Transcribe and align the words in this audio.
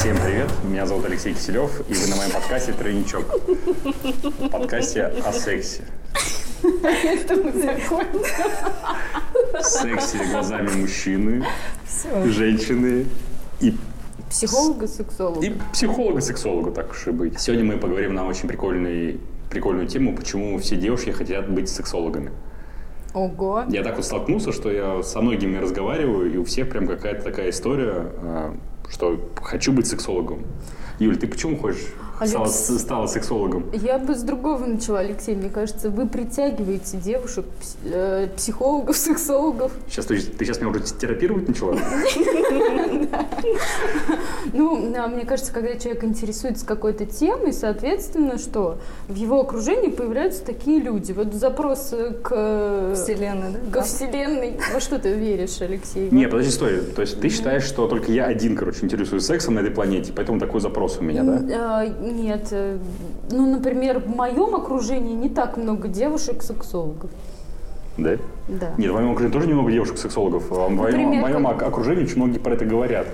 Всем 0.00 0.16
привет, 0.16 0.48
меня 0.64 0.86
зовут 0.86 1.04
Алексей 1.04 1.34
Киселев, 1.34 1.82
и 1.86 1.92
вы 1.92 2.06
на 2.08 2.16
моем 2.16 2.30
подкасте 2.30 2.72
«Тройничок». 2.72 3.22
Подкасте 4.50 5.04
о 5.04 5.30
сексе. 5.30 5.82
Это 6.62 7.36
мы 7.36 7.52
закончим. 7.52 8.24
Сексе 9.60 10.24
глазами 10.32 10.70
мужчины, 10.70 11.44
женщины 12.24 13.04
и 13.60 13.76
Психолога-сексолога. 14.30 15.44
И 15.44 15.52
психолога-сексолога, 15.74 16.70
так 16.70 16.92
уж 16.92 17.06
и 17.06 17.10
быть. 17.10 17.38
Сегодня 17.38 17.66
мы 17.66 17.76
поговорим 17.76 18.14
на 18.14 18.26
очень 18.26 18.48
прикольный, 18.48 19.20
прикольную 19.50 19.86
тему, 19.86 20.16
почему 20.16 20.58
все 20.60 20.76
девушки 20.76 21.10
хотят 21.10 21.50
быть 21.50 21.68
сексологами. 21.68 22.30
Ого. 23.12 23.64
Я 23.68 23.82
так 23.82 23.96
вот 23.96 24.06
столкнулся, 24.06 24.50
что 24.52 24.70
я 24.70 25.02
со 25.02 25.20
многими 25.20 25.58
разговариваю, 25.58 26.32
и 26.32 26.38
у 26.38 26.44
всех 26.44 26.70
прям 26.70 26.86
какая-то 26.86 27.22
такая 27.22 27.50
история, 27.50 28.12
а, 28.22 28.56
что 28.90 29.32
хочу 29.40 29.72
быть 29.72 29.86
сексологом. 29.86 30.44
Юль, 30.98 31.16
ты 31.16 31.26
почему 31.26 31.56
хочешь 31.56 31.86
Алекс- 32.20 32.78
стала 32.78 33.06
сексологом? 33.06 33.64
Я 33.72 33.98
бы 33.98 34.14
с 34.14 34.22
другого 34.22 34.64
начала, 34.66 35.00
Алексей. 35.00 35.34
Мне 35.34 35.48
кажется, 35.48 35.88
вы 35.90 36.06
притягиваете 36.06 36.98
девушек, 36.98 37.46
э, 37.84 38.28
психологов, 38.36 38.96
сексологов. 38.96 39.72
Сейчас 39.88 40.06
ты, 40.06 40.20
ты 40.20 40.44
сейчас 40.44 40.58
меня 40.60 40.68
уже 40.70 40.80
терапировать 40.80 41.48
начала? 41.48 41.76
Ну, 44.52 44.92
а 44.96 45.06
мне 45.08 45.24
кажется, 45.24 45.52
когда 45.52 45.74
человек 45.76 46.04
интересуется 46.04 46.66
какой-то 46.66 47.06
темой, 47.06 47.52
соответственно, 47.52 48.38
что 48.38 48.78
в 49.08 49.14
его 49.14 49.40
окружении 49.40 49.90
появляются 49.90 50.44
такие 50.44 50.80
люди. 50.80 51.12
Вот 51.12 51.32
запрос 51.34 51.94
к... 52.22 52.92
Вселенной, 52.94 53.52
да? 53.52 53.70
Ко 53.72 53.82
Вселенной. 53.82 54.58
Во 54.72 54.80
что 54.80 54.98
ты 54.98 55.12
веришь, 55.14 55.60
Алексей? 55.60 56.08
Не, 56.10 56.26
подожди, 56.26 56.50
стой. 56.50 56.80
То 56.80 57.02
есть 57.02 57.20
ты 57.20 57.28
считаешь, 57.28 57.64
что 57.64 57.86
только 57.86 58.12
я 58.12 58.26
один, 58.26 58.56
короче, 58.56 58.84
интересуюсь 58.84 59.24
сексом 59.24 59.54
на 59.54 59.60
этой 59.60 59.70
планете, 59.70 60.12
поэтому 60.14 60.40
такой 60.40 60.60
запрос 60.60 60.98
у 60.98 61.02
меня, 61.02 61.22
да? 61.22 61.84
Нет. 62.10 62.48
э, 62.50 62.78
Ну, 63.30 63.50
например, 63.50 64.00
в 64.00 64.08
моем 64.08 64.54
окружении 64.54 65.14
не 65.14 65.28
так 65.28 65.56
много 65.56 65.88
девушек-сексологов. 65.88 67.10
Да? 67.96 68.16
Да. 68.48 68.70
Нет, 68.78 68.90
в 68.90 68.94
моем 68.94 69.10
окружении 69.12 69.32
тоже 69.32 69.46
немного 69.48 69.70
девушек-сексологов. 69.70 70.50
А 70.50 70.66
В 70.66 70.70
моем, 70.70 70.80
Например, 70.96 71.18
в 71.20 71.22
моем 71.22 71.46
окружении 71.46 72.04
очень 72.04 72.16
многие 72.16 72.38
про 72.38 72.54
это 72.54 72.64
говорят. 72.64 73.06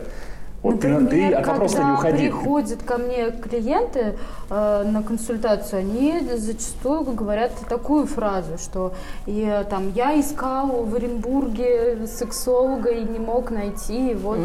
Вот 0.62 0.80
ты, 0.80 0.88
Например, 0.88 1.30
ты 1.30 1.34
от 1.36 1.46
вопроса 1.46 1.84
не 1.84 1.92
уходи. 1.92 2.28
приходят 2.28 2.82
ко 2.82 2.98
мне 2.98 3.30
клиенты 3.30 4.16
э, 4.50 4.84
на 4.90 5.02
консультацию, 5.02 5.80
они 5.80 6.20
зачастую 6.36 7.04
говорят 7.04 7.52
такую 7.68 8.06
фразу, 8.06 8.58
что 8.58 8.92
я, 9.26 9.62
там, 9.64 9.92
я 9.94 10.18
искал 10.18 10.66
в 10.84 10.94
Оренбурге 10.94 12.06
сексолога 12.08 12.90
и 12.90 13.04
не 13.04 13.18
мог 13.20 13.50
найти, 13.50 14.12
и 14.12 14.14
вот 14.14 14.38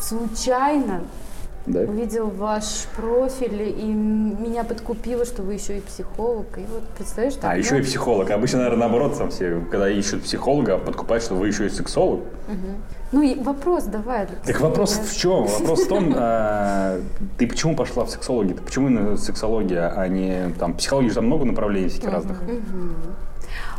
случайно 0.00 1.00
Да? 1.66 1.80
увидел 1.80 2.28
ваш 2.28 2.86
профиль, 2.94 3.74
и 3.76 3.84
меня 3.84 4.62
подкупило, 4.62 5.24
что 5.24 5.42
вы 5.42 5.54
еще 5.54 5.78
и 5.78 5.80
психолог, 5.80 6.46
и 6.58 6.60
вот 6.72 6.84
представляешь, 6.96 7.34
так, 7.34 7.52
А, 7.52 7.56
еще 7.56 7.74
ну, 7.74 7.80
и 7.80 7.82
психолог. 7.82 8.30
Обычно, 8.30 8.58
наверное, 8.58 8.88
наоборот, 8.88 9.18
там 9.18 9.30
все, 9.30 9.60
когда 9.70 9.90
ищут 9.90 10.22
психолога, 10.22 10.78
подкупают, 10.78 11.24
что 11.24 11.34
вы 11.34 11.48
еще 11.48 11.66
и 11.66 11.68
сексолог. 11.68 12.20
Ну, 13.12 13.22
и 13.22 13.34
вопрос 13.40 13.84
давай, 13.84 14.22
Алексей. 14.22 14.52
Так 14.52 14.60
вопрос 14.60 14.98
в 14.98 15.16
чем? 15.16 15.46
Вопрос 15.60 15.84
в 15.84 15.88
том, 15.88 16.12
а, 16.16 17.00
ты 17.38 17.46
почему 17.46 17.76
пошла 17.76 18.04
в 18.04 18.10
сексологию? 18.10 18.56
Ты 18.56 18.62
почему 18.62 18.88
именно 18.88 19.16
сексология, 19.16 19.88
а 19.88 20.08
не 20.08 20.52
там 20.58 20.74
психология 20.74 21.10
же 21.10 21.14
там 21.14 21.26
много 21.26 21.44
направлений 21.44 21.88
всяких 21.88 22.10
разных. 22.10 22.42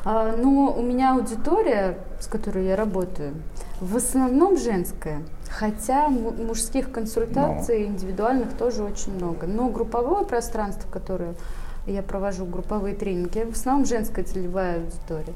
А, 0.06 0.36
ну, 0.38 0.74
у 0.78 0.82
меня 0.82 1.16
аудитория, 1.16 1.98
с 2.20 2.28
которой 2.28 2.66
я 2.66 2.78
работаю, 2.78 3.34
в 3.82 3.98
основном 3.98 4.58
женская. 4.58 5.22
Хотя 5.50 6.10
му- 6.10 6.32
мужских 6.32 6.92
консультаций 6.92 7.86
индивидуальных 7.86 8.54
тоже 8.58 8.84
очень 8.84 9.14
много. 9.16 9.48
Но 9.48 9.70
групповое 9.70 10.26
пространство, 10.26 10.90
которое 10.92 11.34
я 11.86 12.04
провожу, 12.04 12.46
групповые 12.46 12.96
тренинги, 12.96 13.44
в 13.50 13.56
основном 13.56 13.86
женская 13.86 14.24
целевая 14.24 14.78
аудитория. 14.82 15.34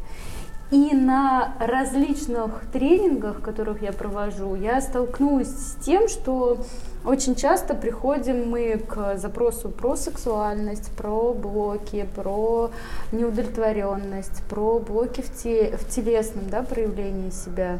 И 0.69 0.95
на 0.95 1.53
различных 1.59 2.61
тренингах, 2.71 3.41
которых 3.41 3.81
я 3.81 3.91
провожу, 3.91 4.55
я 4.55 4.79
столкнулась 4.79 5.49
с 5.49 5.75
тем, 5.83 6.07
что 6.07 6.59
очень 7.03 7.35
часто 7.35 7.73
приходим 7.73 8.49
мы 8.49 8.77
к 8.77 9.17
запросу 9.17 9.67
про 9.67 9.97
сексуальность, 9.97 10.89
про 10.95 11.33
блоки, 11.33 12.07
про 12.15 12.71
неудовлетворенность, 13.11 14.43
про 14.49 14.79
блоки 14.79 15.21
в, 15.21 15.33
те- 15.43 15.75
в 15.77 15.89
телесном 15.89 16.49
да, 16.49 16.63
проявлении 16.63 17.31
себя. 17.31 17.79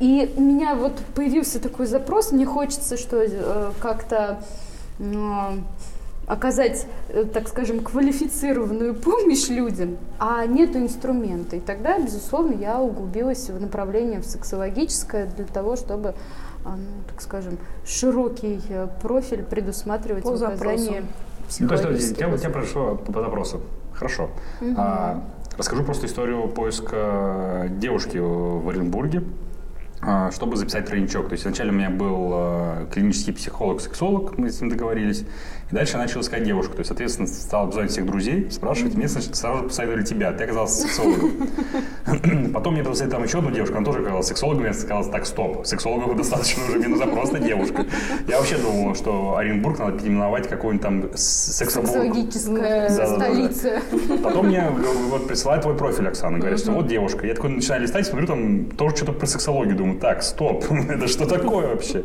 И 0.00 0.32
у 0.36 0.40
меня 0.40 0.74
вот 0.74 0.92
появился 1.14 1.60
такой 1.60 1.86
запрос, 1.86 2.30
мне 2.32 2.46
хочется, 2.46 2.96
что 2.96 3.16
э, 3.18 3.72
как-то 3.80 4.38
оказать, 6.28 6.86
э, 7.08 7.24
так 7.24 7.48
скажем, 7.48 7.80
квалифицированную 7.80 8.94
помощь 8.94 9.48
людям, 9.48 9.96
а 10.18 10.44
нету 10.46 10.78
инструмента. 10.78 11.56
И 11.56 11.60
тогда, 11.60 11.98
безусловно, 11.98 12.54
я 12.54 12.78
углубилась 12.80 13.48
в 13.48 13.60
направление 13.60 14.20
в 14.20 14.26
сексологическое 14.26 15.26
для 15.26 15.46
того, 15.46 15.76
чтобы, 15.76 16.14
а, 16.64 16.76
ну, 16.76 17.02
так 17.10 17.22
скажем, 17.22 17.58
широкий 17.86 18.60
э, 18.68 18.88
профиль 19.00 19.42
предусматривать 19.42 20.24
По 20.24 20.36
в 20.36 20.42
оказании 20.42 21.02
Ну, 21.60 21.68
то 21.68 21.74
есть 21.90 22.18
я, 22.18 22.28
я 22.28 22.50
прошу 22.50 22.96
по, 22.96 23.20
запросу. 23.22 23.62
Хорошо. 23.94 24.28
А, 24.76 25.24
расскажу 25.56 25.82
просто 25.82 26.06
историю 26.06 26.46
поиска 26.48 27.68
девушки 27.70 28.18
в 28.18 28.68
Оренбурге, 28.68 29.22
чтобы 30.32 30.56
записать 30.56 30.86
тройничок. 30.86 31.28
То 31.28 31.32
есть 31.32 31.44
вначале 31.44 31.70
у 31.70 31.74
меня 31.74 31.90
был 31.90 32.30
а, 32.32 32.86
клинический 32.92 33.32
психолог-сексолог, 33.32 34.38
мы 34.38 34.50
с 34.50 34.60
ним 34.60 34.70
договорились. 34.70 35.24
И 35.70 35.74
дальше 35.74 35.94
я 35.94 35.98
начал 35.98 36.20
искать 36.20 36.44
девушку. 36.44 36.72
То 36.72 36.78
есть, 36.78 36.88
соответственно, 36.88 37.28
стал 37.28 37.64
обзвонить 37.64 37.90
всех 37.90 38.06
друзей, 38.06 38.50
спрашивать. 38.50 38.94
Мне 38.94 39.06
сразу 39.08 39.64
посоветовали 39.64 40.02
тебя, 40.02 40.32
ты 40.32 40.44
оказался 40.44 40.82
сексологом. 40.82 41.48
Потом 42.54 42.74
мне 42.74 42.82
посоветовали 42.82 43.10
там 43.10 43.24
еще 43.24 43.38
одну 43.38 43.50
девушку, 43.50 43.76
она 43.76 43.84
тоже 43.84 43.98
оказалась 44.00 44.26
сексологом. 44.26 44.64
Я 44.64 44.72
сказал, 44.72 45.04
так, 45.10 45.26
стоп, 45.26 45.66
сексологов 45.66 46.16
достаточно 46.16 46.64
уже, 46.64 46.78
мне 46.78 46.88
нужна 46.88 47.06
просто 47.06 47.38
девушка. 47.38 47.84
Я 48.26 48.38
вообще 48.38 48.56
думал, 48.56 48.94
что 48.94 49.36
Оренбург 49.36 49.78
надо 49.78 49.98
переименовать 49.98 50.48
какой-нибудь 50.48 50.82
там 50.82 51.04
с- 51.14 51.56
сексобург. 51.56 51.90
Сексологическая 51.92 52.88
столица. 52.88 53.82
Потом 54.22 54.46
мне 54.46 54.64
вот 54.70 55.28
присылает 55.28 55.62
твой 55.62 55.76
профиль, 55.76 56.08
Оксана, 56.08 56.38
говорит, 56.38 56.60
что 56.60 56.72
вот 56.72 56.86
девушка. 56.86 57.26
Я 57.26 57.34
такой 57.34 57.50
начинаю 57.50 57.82
листать, 57.82 58.06
смотрю, 58.06 58.26
там 58.26 58.64
тоже 58.70 58.96
что-то 58.96 59.12
про 59.12 59.26
сексологию. 59.26 59.76
Думаю, 59.76 59.87
так, 59.94 60.22
стоп, 60.22 60.64
это 60.88 61.08
что 61.08 61.26
такое 61.26 61.68
вообще? 61.68 62.04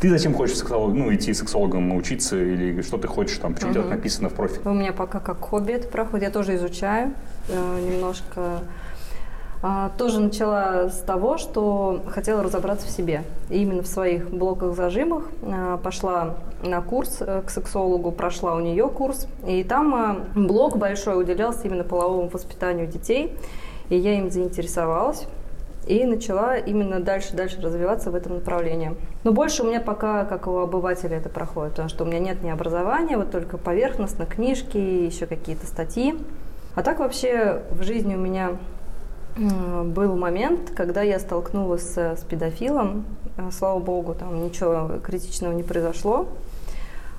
Ты 0.00 0.10
зачем 0.10 0.34
хочешь 0.34 0.58
сексолог, 0.58 0.94
ну, 0.94 1.14
идти 1.14 1.32
сексологом 1.32 1.94
учиться 1.96 2.36
или 2.36 2.82
что 2.82 2.98
ты 2.98 3.08
хочешь 3.08 3.38
там? 3.38 3.54
Почему 3.54 3.70
у 3.70 3.74
тебя 3.74 3.84
написано 3.84 4.28
в 4.28 4.34
профиле? 4.34 4.60
У 4.66 4.74
меня 4.74 4.92
пока 4.92 5.20
как 5.20 5.40
хобби 5.40 5.72
это 5.72 5.88
проходит. 5.88 6.26
Я 6.26 6.30
тоже 6.30 6.56
изучаю 6.56 7.14
э, 7.48 7.80
немножко. 7.80 8.60
А, 9.62 9.90
тоже 9.96 10.20
начала 10.20 10.90
с 10.90 11.00
того, 11.00 11.38
что 11.38 12.02
хотела 12.08 12.42
разобраться 12.42 12.86
в 12.86 12.90
себе. 12.90 13.22
И 13.48 13.62
именно 13.62 13.82
в 13.82 13.86
своих 13.86 14.28
блоках-зажимах 14.30 15.24
а, 15.42 15.78
пошла 15.78 16.36
на 16.62 16.82
курс 16.82 17.16
э, 17.20 17.42
к 17.46 17.50
сексологу, 17.50 18.12
прошла 18.12 18.54
у 18.54 18.60
нее 18.60 18.88
курс. 18.88 19.26
И 19.46 19.64
там 19.64 20.26
блок 20.34 20.76
большой 20.76 21.18
уделялся 21.18 21.60
именно 21.64 21.84
половому 21.84 22.28
воспитанию 22.28 22.86
детей. 22.86 23.32
И 23.88 23.96
я 23.96 24.18
им 24.18 24.30
заинтересовалась. 24.30 25.26
И 25.86 26.04
начала 26.04 26.56
именно 26.56 27.00
дальше-дальше 27.00 27.60
развиваться 27.60 28.10
в 28.10 28.16
этом 28.16 28.34
направлении. 28.34 28.94
Но 29.22 29.32
больше 29.32 29.62
у 29.62 29.66
меня 29.66 29.80
пока, 29.80 30.24
как 30.24 30.48
у 30.48 30.58
обывателя, 30.58 31.18
это 31.18 31.28
проходит, 31.28 31.72
потому 31.72 31.88
что 31.88 32.04
у 32.04 32.06
меня 32.06 32.18
нет 32.18 32.42
ни 32.42 32.50
образования, 32.50 33.16
вот 33.16 33.30
только 33.30 33.56
поверхностно, 33.56 34.26
книжки, 34.26 34.76
еще 34.76 35.26
какие-то 35.26 35.66
статьи. 35.66 36.16
А 36.74 36.82
так 36.82 36.98
вообще 36.98 37.62
в 37.70 37.82
жизни 37.82 38.16
у 38.16 38.18
меня 38.18 38.56
был 39.36 40.16
момент, 40.16 40.72
когда 40.74 41.02
я 41.02 41.18
столкнулась 41.18 41.82
с, 41.82 41.98
с 41.98 42.24
педофилом. 42.24 43.04
Э, 43.36 43.50
Слава 43.52 43.78
богу, 43.78 44.14
там 44.14 44.42
ничего 44.42 44.98
критичного 45.02 45.52
не 45.52 45.62
произошло. 45.62 46.26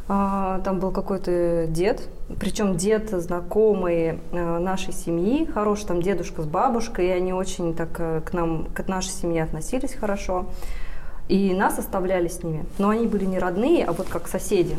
А, 0.09 0.59
Там 0.63 0.79
был 0.79 0.91
какой-то 0.91 1.65
дед, 1.67 2.07
причем 2.39 2.77
дед 2.77 3.09
знакомый 3.09 4.19
э, 4.31 4.57
нашей 4.59 4.93
семьи, 4.93 5.45
хороший 5.45 5.85
там 5.85 6.01
дедушка 6.01 6.43
с 6.43 6.45
бабушкой, 6.45 7.07
и 7.07 7.11
они 7.11 7.33
очень 7.33 7.73
так 7.73 7.89
э, 7.99 8.21
к 8.21 8.33
нам, 8.33 8.67
к 8.73 8.87
нашей 8.87 9.09
семье 9.09 9.43
относились 9.43 9.93
хорошо. 9.93 10.45
И 11.27 11.53
нас 11.53 11.77
оставляли 11.77 12.29
с 12.29 12.41
ними. 12.41 12.65
Но 12.77 12.89
они 12.89 13.05
были 13.05 13.25
не 13.25 13.37
родные, 13.37 13.83
а 13.83 13.91
вот 13.91 14.07
как 14.07 14.29
соседи, 14.29 14.77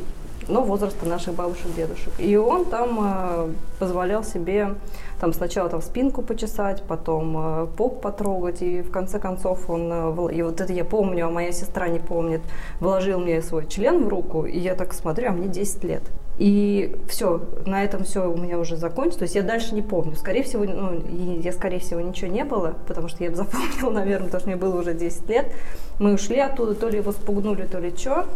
но 0.49 0.63
возраста 0.63 1.07
наших 1.07 1.35
бабушек, 1.35 1.67
дедушек. 1.77 2.13
И 2.19 2.37
он 2.37 2.65
там 2.65 2.99
э, 3.01 3.49
позволял 3.79 4.25
себе 4.25 4.75
там 5.21 5.33
сначала 5.33 5.69
там 5.69 5.83
спинку 5.83 6.23
почесать, 6.23 6.83
потом 6.83 7.37
э, 7.37 7.67
поп 7.77 8.01
потрогать, 8.01 8.63
и 8.63 8.83
в 8.83 8.91
конце 8.91 9.19
концов 9.19 9.69
он, 9.69 9.91
э, 9.93 10.35
и 10.35 10.43
вот 10.43 10.61
это 10.61 10.73
я 10.73 10.85
помню, 10.85 11.27
а 11.27 11.31
моя 11.31 11.53
сестра 11.53 11.89
не 11.89 11.99
помнит, 11.99 12.41
вложил 12.81 13.19
мне 13.19 13.43
свой 13.43 13.67
член 13.67 14.05
в 14.05 14.09
руку, 14.09 14.45
и 14.45 14.59
я 14.59 14.75
так 14.75 14.93
смотрю, 14.95 15.29
а 15.29 15.33
мне 15.33 15.49
10 15.49 15.85
лет. 15.85 16.03
И 16.39 16.97
все, 17.09 17.43
на 17.67 17.83
этом 17.83 18.05
все 18.05 18.31
у 18.31 18.37
меня 18.37 18.61
уже 18.61 18.77
закончилось. 18.77 19.17
То 19.17 19.23
есть 19.25 19.35
я 19.35 19.43
дальше 19.43 19.75
не 19.75 19.83
помню. 19.83 20.15
Скорее 20.15 20.45
всего, 20.45 20.65
ну, 20.65 21.03
я, 21.41 21.53
скорее 21.53 21.81
всего, 21.81 22.01
ничего 22.01 22.31
не 22.31 22.45
было, 22.45 22.75
потому 22.87 23.09
что 23.09 23.25
я 23.25 23.31
бы 23.31 23.37
запомнила, 23.37 23.91
наверное, 24.01 24.27
потому 24.27 24.41
что 24.41 24.49
мне 24.49 24.57
было 24.57 24.81
уже 24.81 24.95
10 24.95 25.29
лет. 25.29 25.53
Мы 25.99 26.15
ушли 26.15 26.39
оттуда, 26.39 26.75
то 26.77 26.89
ли 26.89 26.99
его 26.99 27.11
спугнули, 27.11 27.67
то 27.67 27.81
ли 27.81 27.93
что. 27.97 28.27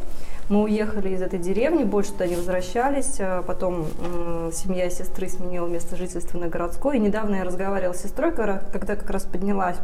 Мы 0.49 0.62
уехали 0.65 1.11
из 1.11 1.23
этой 1.23 1.39
деревни, 1.39 1.85
больше 1.85 2.12
туда 2.12 2.27
не 2.27 2.37
возвращались. 2.37 3.17
А 3.21 3.43
потом 3.43 3.87
э, 4.00 4.50
семья 4.53 4.91
сестры 4.91 5.29
сменила 5.29 5.67
место 5.67 5.97
жительства 5.97 6.39
на 6.39 6.49
городской. 6.49 6.97
И 6.97 7.00
недавно 7.00 7.37
я 7.37 7.44
разговаривала 7.44 7.94
с 7.94 8.03
сестрой, 8.03 8.33
когда 8.33 8.97
как 8.97 9.09
раз 9.09 9.25
поднялась 9.25 9.77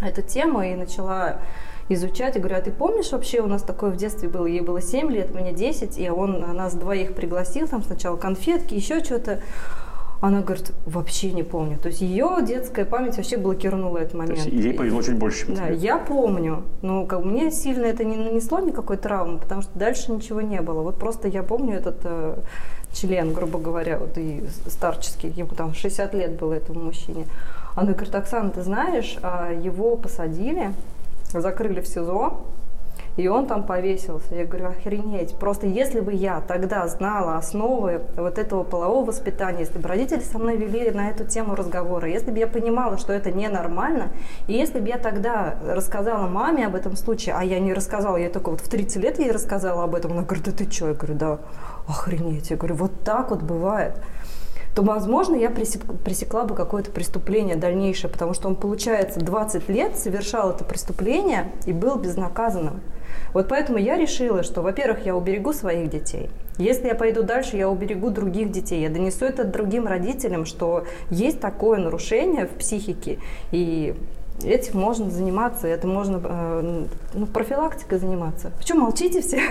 эта 0.00 0.22
тема 0.22 0.66
и 0.68 0.74
начала 0.74 1.38
изучать. 1.88 2.36
И 2.36 2.38
говорю, 2.38 2.56
а 2.56 2.60
ты 2.60 2.70
помнишь 2.70 3.12
вообще, 3.12 3.40
у 3.40 3.46
нас 3.46 3.62
такое 3.62 3.90
в 3.90 3.96
детстве 3.96 4.28
было, 4.28 4.46
ей 4.46 4.60
было 4.60 4.80
7 4.80 5.10
лет, 5.10 5.34
мне 5.34 5.52
10, 5.52 5.98
и 5.98 6.10
он 6.10 6.40
нас 6.56 6.74
двоих 6.74 7.14
пригласил, 7.14 7.68
там 7.68 7.82
сначала 7.82 8.16
конфетки, 8.16 8.74
еще 8.74 9.02
что-то. 9.02 9.40
Она 10.24 10.40
говорит, 10.40 10.72
вообще 10.86 11.32
не 11.32 11.42
помню. 11.42 11.76
То 11.76 11.88
есть 11.88 12.00
ее 12.00 12.38
детская 12.40 12.86
память 12.86 13.18
вообще 13.18 13.36
блокировала 13.36 13.98
этот 13.98 14.14
момент. 14.14 14.42
То 14.42 14.48
есть 14.48 14.64
ей 14.64 14.72
повезло 14.72 15.02
чуть 15.02 15.18
больше, 15.18 15.44
чем 15.44 15.54
Да, 15.54 15.66
тебе. 15.66 15.76
я 15.76 15.98
помню. 15.98 16.62
Но 16.80 17.04
как, 17.04 17.22
мне 17.26 17.50
сильно 17.50 17.84
это 17.84 18.04
не 18.04 18.16
нанесло 18.16 18.58
никакой 18.60 18.96
травмы, 18.96 19.38
потому 19.38 19.60
что 19.60 19.78
дальше 19.78 20.10
ничего 20.10 20.40
не 20.40 20.62
было. 20.62 20.80
Вот 20.80 20.98
просто 20.98 21.28
я 21.28 21.42
помню 21.42 21.76
этот 21.76 21.98
э, 22.04 22.38
член, 22.94 23.34
грубо 23.34 23.58
говоря, 23.58 23.98
вот 23.98 24.16
и 24.16 24.42
старческий, 24.66 25.28
ему 25.28 25.50
там 25.50 25.74
60 25.74 26.14
лет 26.14 26.38
было 26.40 26.54
этому 26.54 26.80
мужчине. 26.80 27.26
Она 27.74 27.92
говорит, 27.92 28.14
Оксана, 28.14 28.48
ты 28.48 28.62
знаешь, 28.62 29.18
а, 29.20 29.52
его 29.52 29.94
посадили, 29.96 30.72
закрыли 31.34 31.82
в 31.82 31.86
СИЗО, 31.86 32.40
и 33.16 33.28
он 33.28 33.46
там 33.46 33.64
повесился. 33.64 34.34
Я 34.34 34.44
говорю, 34.44 34.68
охренеть. 34.68 35.34
Просто 35.36 35.66
если 35.66 36.00
бы 36.00 36.12
я 36.12 36.40
тогда 36.40 36.86
знала 36.88 37.36
основы 37.36 38.02
вот 38.16 38.38
этого 38.38 38.64
полового 38.64 39.06
воспитания, 39.06 39.60
если 39.60 39.78
бы 39.78 39.88
родители 39.88 40.20
со 40.20 40.38
мной 40.38 40.56
вели 40.56 40.90
на 40.90 41.10
эту 41.10 41.24
тему 41.24 41.54
разговора, 41.54 42.08
если 42.08 42.30
бы 42.30 42.38
я 42.38 42.46
понимала, 42.46 42.98
что 42.98 43.12
это 43.12 43.30
ненормально, 43.30 44.12
и 44.48 44.54
если 44.54 44.80
бы 44.80 44.88
я 44.88 44.98
тогда 44.98 45.56
рассказала 45.66 46.26
маме 46.26 46.66
об 46.66 46.74
этом 46.74 46.96
случае, 46.96 47.36
а 47.38 47.44
я 47.44 47.60
не 47.60 47.72
рассказала, 47.72 48.16
я 48.16 48.30
только 48.30 48.50
вот 48.50 48.60
в 48.60 48.68
30 48.68 49.02
лет 49.02 49.18
ей 49.18 49.30
рассказала 49.30 49.84
об 49.84 49.94
этом, 49.94 50.12
она 50.12 50.22
говорит, 50.22 50.44
да 50.44 50.52
ты 50.52 50.70
что? 50.70 50.88
Я 50.88 50.94
говорю, 50.94 51.14
да, 51.14 51.38
охренеть. 51.88 52.50
Я 52.50 52.56
говорю, 52.56 52.74
вот 52.76 53.04
так 53.04 53.30
вот 53.30 53.42
бывает 53.42 53.96
то, 54.74 54.82
возможно, 54.82 55.36
я 55.36 55.50
пресекла 55.50 56.42
бы 56.42 56.56
какое-то 56.56 56.90
преступление 56.90 57.54
дальнейшее, 57.54 58.10
потому 58.10 58.34
что 58.34 58.48
он, 58.48 58.56
получается, 58.56 59.20
20 59.20 59.68
лет 59.68 59.96
совершал 59.96 60.50
это 60.50 60.64
преступление 60.64 61.52
и 61.64 61.72
был 61.72 61.94
безнаказанным. 61.94 62.80
Вот 63.32 63.48
поэтому 63.48 63.78
я 63.78 63.96
решила, 63.96 64.42
что, 64.42 64.62
во-первых, 64.62 65.06
я 65.06 65.16
уберегу 65.16 65.52
своих 65.52 65.90
детей. 65.90 66.30
Если 66.58 66.86
я 66.86 66.94
пойду 66.94 67.22
дальше, 67.22 67.56
я 67.56 67.68
уберегу 67.68 68.10
других 68.10 68.50
детей. 68.50 68.80
Я 68.80 68.88
донесу 68.88 69.24
это 69.24 69.44
другим 69.44 69.86
родителям, 69.86 70.44
что 70.44 70.84
есть 71.10 71.40
такое 71.40 71.78
нарушение 71.78 72.46
в 72.46 72.50
психике, 72.50 73.18
и 73.50 73.94
этим 74.44 74.78
можно 74.78 75.10
заниматься, 75.10 75.66
это 75.66 75.86
можно 75.86 76.20
э, 76.22 76.86
ну, 77.14 77.26
профилактикой 77.26 77.98
заниматься. 77.98 78.52
Почему 78.58 78.82
молчите 78.82 79.20
все? 79.20 79.40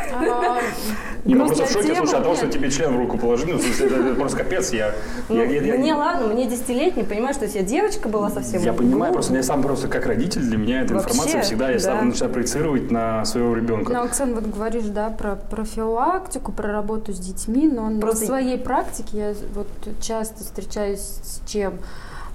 Ну 1.26 1.38
просто 1.38 1.66
в 1.66 1.72
шоке, 1.72 1.96
слушай, 1.96 2.16
от 2.16 2.24
того, 2.24 2.36
что 2.36 2.48
тебе 2.48 2.70
член 2.70 2.96
в 2.96 2.98
руку 2.98 3.18
положили, 3.18 3.54
ну, 3.54 3.60
это 3.60 4.16
просто 4.16 4.40
капец, 4.40 4.74
я... 4.74 4.94
Ну, 5.30 5.46
мне 5.46 5.94
ладно, 5.94 6.28
мне 6.28 6.48
десятилетний, 6.48 7.06
понимаешь, 7.06 7.38
что 7.38 7.46
я 7.46 7.62
девочка 7.64 8.10
была 8.10 8.30
совсем. 8.30 8.62
Я 8.62 8.74
понимаю, 8.74 9.14
просто 9.14 9.34
я 9.34 9.44
сам 9.44 9.62
просто 9.62 9.88
как 9.88 10.06
родитель, 10.06 10.42
для 10.42 10.58
меня 10.58 10.82
эта 10.82 10.96
информация 10.96 11.42
всегда, 11.42 11.72
я 11.72 11.80
сам 11.80 12.10
начинаю 12.10 12.34
проецировать 12.34 12.92
на 12.92 13.24
своего 13.26 13.56
ребенка. 13.56 13.94
Ну, 13.94 14.04
Оксана, 14.04 14.36
вот 14.36 14.46
говоришь, 14.46 14.86
да, 14.86 15.10
про 15.10 15.36
профилактику, 15.36 16.52
про 16.52 16.72
работу 16.72 17.14
с 17.14 17.20
детьми, 17.20 17.68
но 17.68 17.90
на 17.90 18.14
своей 18.14 18.58
практике 18.58 19.18
я 19.18 19.34
вот 19.54 19.68
часто 20.02 20.44
встречаюсь 20.44 21.00
с 21.00 21.42
чем? 21.48 21.74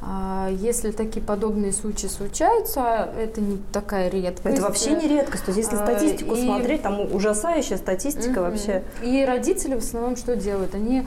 А, 0.00 0.48
если 0.50 0.92
такие 0.92 1.24
подобные 1.24 1.72
случаи 1.72 2.06
случаются, 2.06 3.08
это 3.18 3.40
не 3.40 3.58
такая 3.72 4.08
редкость. 4.08 4.58
Это 4.58 4.62
вообще 4.62 4.90
не 4.90 5.08
редкость. 5.08 5.44
То 5.44 5.50
есть, 5.50 5.70
если 5.70 5.76
а, 5.76 5.86
статистику 5.86 6.34
и... 6.34 6.44
смотреть, 6.44 6.82
там 6.82 7.00
ужасающая 7.12 7.76
статистика 7.76 8.40
mm-hmm. 8.40 8.50
вообще. 8.50 8.82
И 9.02 9.24
родители 9.24 9.74
в 9.74 9.78
основном 9.78 10.16
что 10.16 10.36
делают? 10.36 10.74
Они 10.74 11.06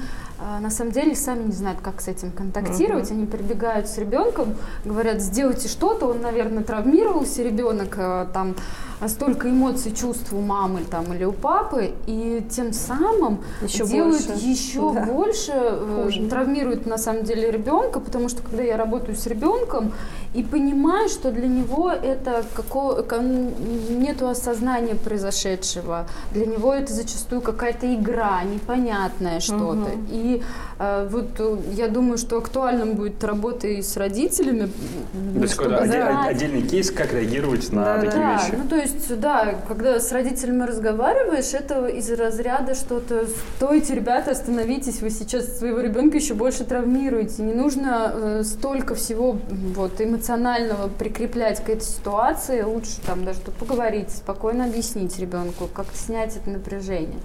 на 0.60 0.70
самом 0.70 0.92
деле 0.92 1.16
сами 1.16 1.44
не 1.44 1.52
знают, 1.52 1.80
как 1.82 2.02
с 2.02 2.08
этим 2.08 2.32
контактировать. 2.32 3.10
Mm-hmm. 3.10 3.14
Они 3.14 3.26
прибегают 3.26 3.88
с 3.88 3.98
ребенком, 3.98 4.56
говорят, 4.86 5.22
сделайте 5.22 5.68
что-то, 5.68 6.08
он, 6.08 6.22
наверное, 6.22 6.64
травмировался, 6.64 7.44
ребенок 7.44 7.96
там 8.34 8.56
столько 9.08 9.50
эмоций, 9.50 9.94
чувств 9.94 10.32
у 10.34 10.42
мамы 10.42 10.82
там, 10.90 11.14
или 11.14 11.24
у 11.24 11.32
папы, 11.32 11.94
и 12.06 12.46
тем 12.50 12.74
самым 12.74 13.42
еще 13.62 13.86
делают 13.86 14.28
больше. 14.28 14.46
еще 14.46 14.94
да. 14.94 15.06
больше, 15.06 15.52
э, 15.54 16.04
Хуже. 16.04 16.28
травмируют 16.28 16.86
на 16.86 16.98
самом 16.98 17.24
деле 17.24 17.50
ребенка, 17.52 18.00
потому 18.00 18.30
что 18.30 18.44
когда 18.44 18.64
я 18.64 18.78
работаю 18.78 19.16
с 19.16 19.26
ребенком 19.26 19.94
и 20.34 20.44
понимаю, 20.44 21.10
что 21.10 21.32
для 21.32 21.48
него 21.48 21.92
это 21.92 22.46
какого, 22.54 23.04
нету 23.90 24.28
осознания 24.28 24.96
произошедшего, 24.96 26.08
для 26.32 26.46
него 26.46 26.74
это 26.74 26.94
зачастую 26.94 27.42
какая-то 27.42 27.94
игра, 27.94 28.44
непонятное 28.44 29.40
что-то. 29.40 29.92
Угу. 29.92 30.06
И 30.10 30.42
вот 31.12 31.40
э, 31.40 31.58
я 31.74 31.88
думаю, 31.88 32.18
что 32.18 32.38
актуальным 32.38 32.96
будет 32.96 33.24
работа 33.24 33.68
и 33.68 33.84
с 33.84 33.98
родителями. 33.98 34.72
То 35.36 35.42
есть 35.42 35.60
отдельный, 35.60 36.28
отдельный 36.28 36.62
кейс, 36.64 36.90
как 36.90 37.14
реагировать 37.14 37.72
на 37.72 37.84
да, 37.84 37.96
такие 38.00 38.24
да. 38.24 38.34
вещи. 38.34 38.56
Ну, 38.58 38.68
то 38.68 38.76
есть, 38.78 39.20
да, 39.20 39.56
когда 39.68 40.00
с 40.00 40.12
родителями 40.12 40.64
разговариваешь, 40.64 41.54
это 41.54 41.86
из 41.86 42.10
разряда 42.10 42.74
что-то 42.74 43.28
«стойте, 43.58 43.94
ребята, 43.94 44.32
остановитесь, 44.32 45.02
вы 45.02 45.12
сейчас 45.12 45.60
своего 45.60 45.82
ребенка 45.82 46.18
еще 46.18 46.34
больше 46.34 46.64
травмируете». 46.64 47.44
Не 47.44 47.54
нужно 47.54 48.12
э, 48.14 48.44
столько 48.44 48.96
всего 48.96 49.38
вот, 49.76 50.02
эмоционального 50.02 50.88
прикреплять 50.88 51.64
к 51.64 51.70
этой 51.70 51.86
ситуации. 51.86 52.64
Лучше 52.64 53.00
там 53.06 53.24
даже 53.24 53.40
поговорить, 53.42 54.10
спокойно 54.10 54.66
объяснить 54.66 55.20
ребенку, 55.20 55.68
как 55.72 55.88
снять 55.94 56.38
это 56.38 56.50
напряжение. 56.50 57.20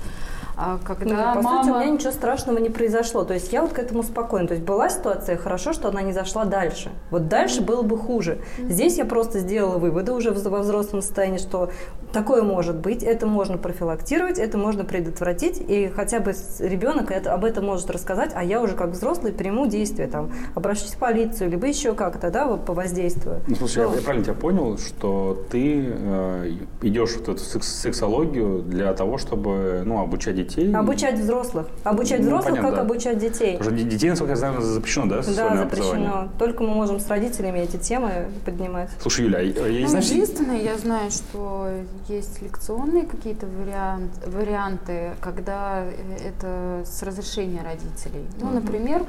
А 0.59 0.79
когда 0.79 1.35
ну, 1.35 1.35
по 1.35 1.43
мама... 1.43 1.65
сути, 1.65 1.71
у 1.71 1.79
меня 1.79 1.91
ничего 1.91 2.13
страшного 2.13 2.59
не 2.59 2.71
произошло. 2.71 3.25
То 3.25 3.35
есть 3.35 3.53
я 3.53 3.61
вот 3.61 3.73
к 3.73 3.79
этому 3.79 4.03
спокойна. 4.03 4.49
То 4.49 4.55
есть 4.55 4.65
была 4.65 4.89
ситуация, 4.89 5.37
хорошо, 5.37 5.75
что 5.75 5.89
она 5.89 6.01
не 6.01 6.13
зашла 6.13 6.47
дальше. 6.47 6.91
Вот 7.11 7.29
дальше 7.29 7.61
было 7.61 7.83
бы 7.83 7.99
хуже. 7.99 8.39
Здесь 8.59 8.97
я 8.97 9.05
просто 9.05 9.41
сделала 9.41 9.77
выводы 9.77 10.13
уже 10.13 10.31
во 10.31 10.61
взрослом 10.61 11.03
состоянии, 11.03 11.39
что 11.39 11.71
такое 12.17 12.43
может 12.43 12.77
быть, 12.77 13.03
это 13.03 13.27
можно 13.27 13.59
профилактировать, 13.59 14.39
это 14.39 14.57
можно 14.57 14.85
предотвратить, 14.85 15.61
и 15.61 15.89
хотя 15.95 16.19
бы 16.19 16.33
ребенок 16.61 17.11
это, 17.11 17.35
об 17.35 17.45
этом 17.45 17.67
может 17.67 17.91
рассказать, 17.91 18.31
а 18.35 18.43
я 18.43 18.63
уже 18.63 18.75
как 18.75 18.93
взрослый 18.93 19.33
приму 19.33 19.67
действия, 19.67 20.07
там, 20.07 20.33
обращусь 20.55 20.93
в 20.93 20.99
полицию, 20.99 21.51
либо 21.51 21.67
еще 21.67 21.93
как-то, 21.93 22.31
да, 22.31 22.47
вот, 22.47 22.65
повоздействую. 22.65 23.43
Ну, 23.47 23.55
слушай, 23.57 23.85
ну, 23.85 23.91
я, 23.91 23.97
я 23.97 24.03
правильно 24.03 24.25
тебя 24.25 24.35
понял, 24.35 24.79
что 24.79 25.45
ты 25.51 25.89
э, 25.91 26.53
идешь 26.81 27.11
в 27.11 27.21
эту 27.21 27.37
сексологию 27.37 28.63
для 28.63 28.95
того, 28.95 29.19
чтобы, 29.19 29.83
ну, 29.85 30.01
обучать 30.01 30.37
детей? 30.37 30.75
Обучать 30.75 31.19
взрослых. 31.19 31.67
Обучать 31.85 32.21
ну, 32.21 32.29
взрослых, 32.29 32.55
понятно, 32.55 32.71
как 32.71 32.77
да. 32.77 32.83
обучать 32.91 33.19
детей. 33.19 33.59
Потому 33.59 33.77
что 33.77 33.87
детей, 33.91 34.09
насколько 34.09 34.33
я 34.33 34.37
знаю, 34.37 34.63
запрещено, 34.63 35.07
да, 35.07 35.17
Да, 35.17 35.57
запрещено. 35.57 36.29
Только 36.39 36.63
мы 36.63 36.71
можем 36.71 36.99
с 36.99 37.09
родителями 37.09 37.59
эти 37.59 37.77
темы 37.77 38.29
поднимать. 38.47 38.89
Слушай, 39.03 39.27
Юля, 39.27 39.41
я, 39.41 39.67
я 39.67 39.83
ну, 39.83 39.89
знаю... 39.89 40.05
Единственное, 40.07 40.63
я 40.63 40.79
знаю, 40.79 41.11
что 41.11 41.69
есть 42.09 42.43
лекционные 42.43 43.05
какие-то 43.05 43.47
вариант, 43.47 44.13
варианты, 44.27 45.15
когда 45.21 45.85
это 45.85 46.83
с 46.85 47.03
разрешения 47.03 47.63
родителей. 47.63 48.27
Ну, 48.41 48.51
например, 48.51 49.05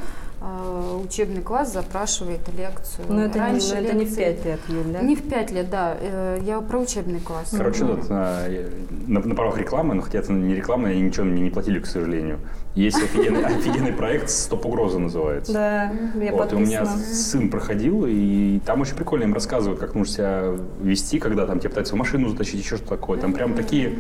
учебный 1.03 1.41
класс 1.41 1.73
запрашивает 1.73 2.41
лекцию. 2.55 3.05
Но 3.09 3.25
это, 3.25 3.39
Раньше 3.39 3.75
не, 3.75 3.81
лекции... 3.81 3.85
это 3.85 3.95
не 3.95 4.05
в 4.05 4.15
пять 4.15 4.45
лет, 4.45 4.59
Юль, 4.67 4.93
да? 4.93 5.01
Не 5.01 5.15
в 5.15 5.29
пять 5.29 5.51
лет, 5.51 5.69
да. 5.69 5.97
Э, 5.99 6.39
я 6.43 6.61
про 6.61 6.79
учебный 6.79 7.19
класс. 7.19 7.53
Короче, 7.55 7.83
mm-hmm. 7.83 7.95
вот, 7.95 9.07
на, 9.07 9.19
на 9.19 9.35
правах 9.35 9.57
рекламы, 9.57 9.95
но 9.95 10.01
хотя 10.01 10.19
это 10.19 10.31
не 10.31 10.55
реклама, 10.55 10.91
и 10.91 10.99
ничего 10.99 11.25
мне 11.25 11.41
не 11.41 11.49
платили, 11.49 11.79
к 11.79 11.85
сожалению. 11.85 12.39
Есть 12.75 12.97
офигенный, 12.97 13.43
офигенный 13.57 13.91
проект 13.91 14.29
«Стоп 14.29 14.67
угроза» 14.67 14.99
называется. 14.99 15.51
Да, 15.51 15.91
я 16.21 16.31
вот, 16.31 16.53
и 16.53 16.55
у 16.55 16.59
меня 16.59 16.85
сын 16.85 17.49
проходил, 17.49 18.05
и 18.07 18.59
там 18.65 18.81
очень 18.81 18.95
прикольно 18.95 19.23
им 19.23 19.33
рассказывают, 19.33 19.79
как 19.79 19.95
нужно 19.95 20.13
себя 20.13 20.55
вести, 20.79 21.17
когда 21.17 21.47
там 21.47 21.59
тебя 21.59 21.69
пытаются 21.69 21.95
в 21.95 21.97
машину 21.97 22.29
затащить, 22.29 22.63
еще 22.63 22.77
что 22.77 22.87
такое. 22.87 23.19
Там 23.19 23.33
прям 23.33 23.55
такие, 23.55 23.97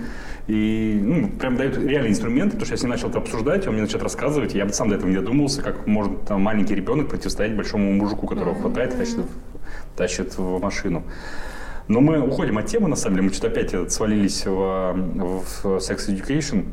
и 0.47 0.99
ну, 1.03 1.29
прям 1.29 1.57
дают 1.57 1.77
реальные 1.77 2.11
инструменты, 2.11 2.51
потому 2.51 2.65
что 2.65 2.73
я 2.73 2.77
с 2.77 2.81
ним 2.81 2.91
начал 2.91 3.09
это 3.09 3.17
обсуждать, 3.17 3.67
он 3.67 3.73
мне 3.73 3.81
начал 3.83 3.99
рассказывать, 3.99 4.53
я 4.53 4.65
бы 4.65 4.71
сам 4.71 4.89
до 4.89 4.95
этого 4.95 5.09
не 5.09 5.17
додумался, 5.17 5.61
как 5.61 5.85
может 5.85 6.25
там, 6.25 6.41
маленький 6.41 6.73
ребенок 6.73 7.09
противостоять 7.09 7.55
большому 7.55 7.91
мужику, 7.91 8.27
которого 8.27 8.55
хватает 8.55 8.93
и 8.93 8.97
тащит, 8.97 9.25
тащит 9.97 10.37
в 10.37 10.59
машину. 10.59 11.03
Но 11.89 12.01
мы 12.01 12.19
уходим 12.19 12.57
от 12.57 12.65
темы, 12.67 12.87
на 12.87 12.95
самом 12.95 13.15
деле, 13.15 13.27
мы 13.27 13.33
что-то 13.33 13.47
опять 13.47 13.91
свалились 13.91 14.45
в, 14.45 14.49
в 14.53 15.77
sex 15.77 16.09
education. 16.09 16.65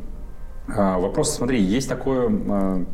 А, 0.67 0.97
вопрос, 0.97 1.35
смотри, 1.35 1.61
есть 1.61 1.87
такое 1.89 2.29
а, 2.29 2.85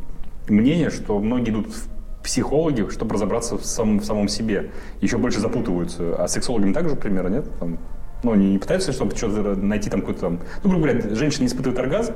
мнение, 0.47 0.89
что 0.89 1.19
многие 1.19 1.51
идут 1.51 1.67
в 1.67 1.87
психологи, 2.23 2.87
чтобы 2.89 3.15
разобраться 3.15 3.57
в, 3.57 3.65
сам, 3.65 3.99
в 3.99 4.05
самом 4.05 4.27
себе, 4.27 4.71
еще 4.99 5.17
больше 5.17 5.39
запутываются. 5.39 6.15
А 6.15 6.27
сексологами 6.27 6.73
также 6.73 6.95
примера 6.95 7.29
нет? 7.29 7.45
Там, 7.59 7.77
ну, 8.23 8.31
они 8.31 8.51
не 8.51 8.57
пытаются, 8.57 8.91
чтобы 8.91 9.15
что-то 9.15 9.55
найти 9.55 9.89
там 9.89 10.01
какой-то 10.01 10.21
там... 10.21 10.39
Ну, 10.63 10.69
грубо 10.69 10.87
говоря, 10.87 11.15
женщина 11.15 11.41
не 11.41 11.47
испытывает 11.47 11.79
оргазм, 11.79 12.13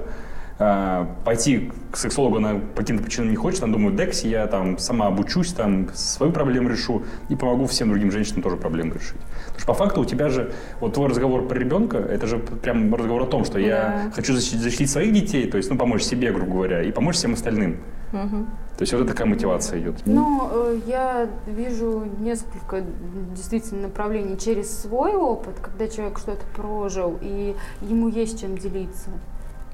э, 0.59 1.05
пойти 1.23 1.71
к 1.91 1.97
сексологу 1.97 2.37
она 2.37 2.59
по 2.75 2.81
каким-то 2.81 3.03
причинам 3.03 3.29
не 3.29 3.35
хочет, 3.35 3.63
она 3.63 3.73
думает, 3.73 3.95
Декси, 3.95 4.27
я 4.27 4.47
там 4.47 4.77
сама 4.77 5.07
обучусь, 5.07 5.53
там 5.53 5.89
свою 5.93 6.31
проблему 6.31 6.69
решу 6.69 7.03
и 7.29 7.35
помогу 7.35 7.65
всем 7.65 7.89
другим 7.89 8.11
женщинам 8.11 8.43
тоже 8.43 8.57
проблему 8.57 8.93
решить. 8.93 9.19
Потому 9.45 9.59
что 9.59 9.67
по 9.67 9.73
факту 9.73 10.01
у 10.01 10.05
тебя 10.05 10.29
же, 10.29 10.53
вот 10.79 10.93
твой 10.93 11.09
разговор 11.09 11.47
про 11.47 11.57
ребенка, 11.57 11.97
это 11.97 12.27
же 12.27 12.37
прям 12.37 12.93
разговор 12.93 13.23
о 13.23 13.27
том, 13.27 13.45
что 13.45 13.59
я 13.59 14.11
хочу 14.13 14.33
защитить, 14.33 14.61
защитить 14.61 14.89
своих 14.89 15.13
детей, 15.13 15.49
то 15.49 15.57
есть, 15.57 15.69
ну, 15.69 15.77
помочь 15.77 16.03
себе, 16.03 16.31
грубо 16.31 16.51
говоря, 16.51 16.83
и 16.83 16.91
помочь 16.91 17.15
всем 17.15 17.33
остальным. 17.33 17.77
Мгм. 18.11 18.47
То 18.77 18.81
есть 18.81 18.93
вот 18.93 19.07
такая 19.07 19.27
мотивация 19.27 19.79
идет. 19.79 19.95
Ну, 20.05 20.49
э, 20.51 20.79
я 20.85 21.29
вижу 21.47 22.03
несколько 22.19 22.83
действительно 23.33 23.83
направлений 23.83 24.37
через 24.37 24.81
свой 24.81 25.15
опыт, 25.15 25.55
когда 25.61 25.87
человек 25.87 26.19
что-то 26.19 26.45
прожил, 26.55 27.17
и 27.21 27.55
ему 27.81 28.09
есть 28.09 28.41
чем 28.41 28.57
делиться. 28.57 29.11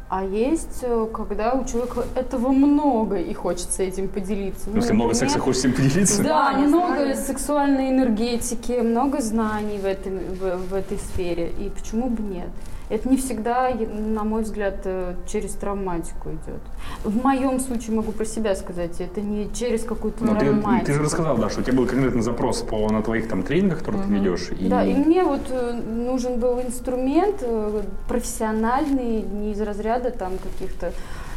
А 0.08 0.24
есть, 0.24 0.80
э, 0.84 1.08
когда 1.12 1.54
у 1.54 1.66
человека 1.66 2.04
этого 2.16 2.50
много, 2.50 3.16
и 3.16 3.34
хочется 3.34 3.82
этим 3.82 4.08
поделиться. 4.08 4.70
Ну, 4.70 4.76
если 4.76 4.94
много 4.94 5.16
секса, 5.16 5.40
хочется 5.40 5.70
им 5.70 5.74
поделиться. 5.74 6.22
Да, 6.22 6.52
много 6.52 7.16
сексуальной 7.16 7.90
энергетики, 7.90 8.74
много 8.74 9.22
знаний 9.22 9.80
в, 9.80 9.86
этом, 9.86 10.20
в, 10.20 10.70
в 10.70 10.74
этой 10.76 11.00
сфере. 11.00 11.52
И 11.58 11.70
почему 11.70 12.10
бы 12.10 12.22
нет? 12.22 12.50
Это 12.92 13.08
не 13.08 13.16
всегда, 13.16 13.70
на 13.70 14.26
мой 14.26 14.42
взгляд, 14.44 14.82
э, 14.84 15.16
через 15.26 15.52
травматику 15.54 16.30
идет. 16.30 16.62
В 17.06 17.24
моем 17.24 17.62
случае 17.62 17.96
могу 17.96 18.12
про 18.12 18.26
себя 18.26 18.54
сказать, 18.54 19.00
это 19.00 19.22
не 19.22 19.50
через 19.54 19.86
какую-то 19.86 20.28
ты, 20.28 20.36
травматику. 20.36 20.86
ты 20.86 20.94
же 20.94 21.02
рассказал, 21.02 21.38
да, 21.38 21.50
что 21.50 21.62
у 21.62 21.64
тебя 21.64 21.78
был 21.78 21.88
конкретный 21.88 22.22
запрос 22.22 22.62
по, 22.64 22.90
на 22.90 23.02
твоих 23.02 23.30
там 23.30 23.44
тренингах, 23.44 23.80
которые 23.80 24.04
ты 24.04 24.14
ведешь. 24.14 24.50
И... 24.60 24.68
Да, 24.68 24.84
и 24.84 24.94
мне 24.94 25.24
вот 25.24 25.50
э, 25.50 25.72
нужен 25.72 26.38
был 26.40 26.60
инструмент 26.60 27.38
э, 27.42 27.82
профессиональный, 28.10 29.22
не 29.22 29.54
из 29.54 29.62
разряда 29.62 30.12
там 30.12 30.34
каких-то 30.38 30.92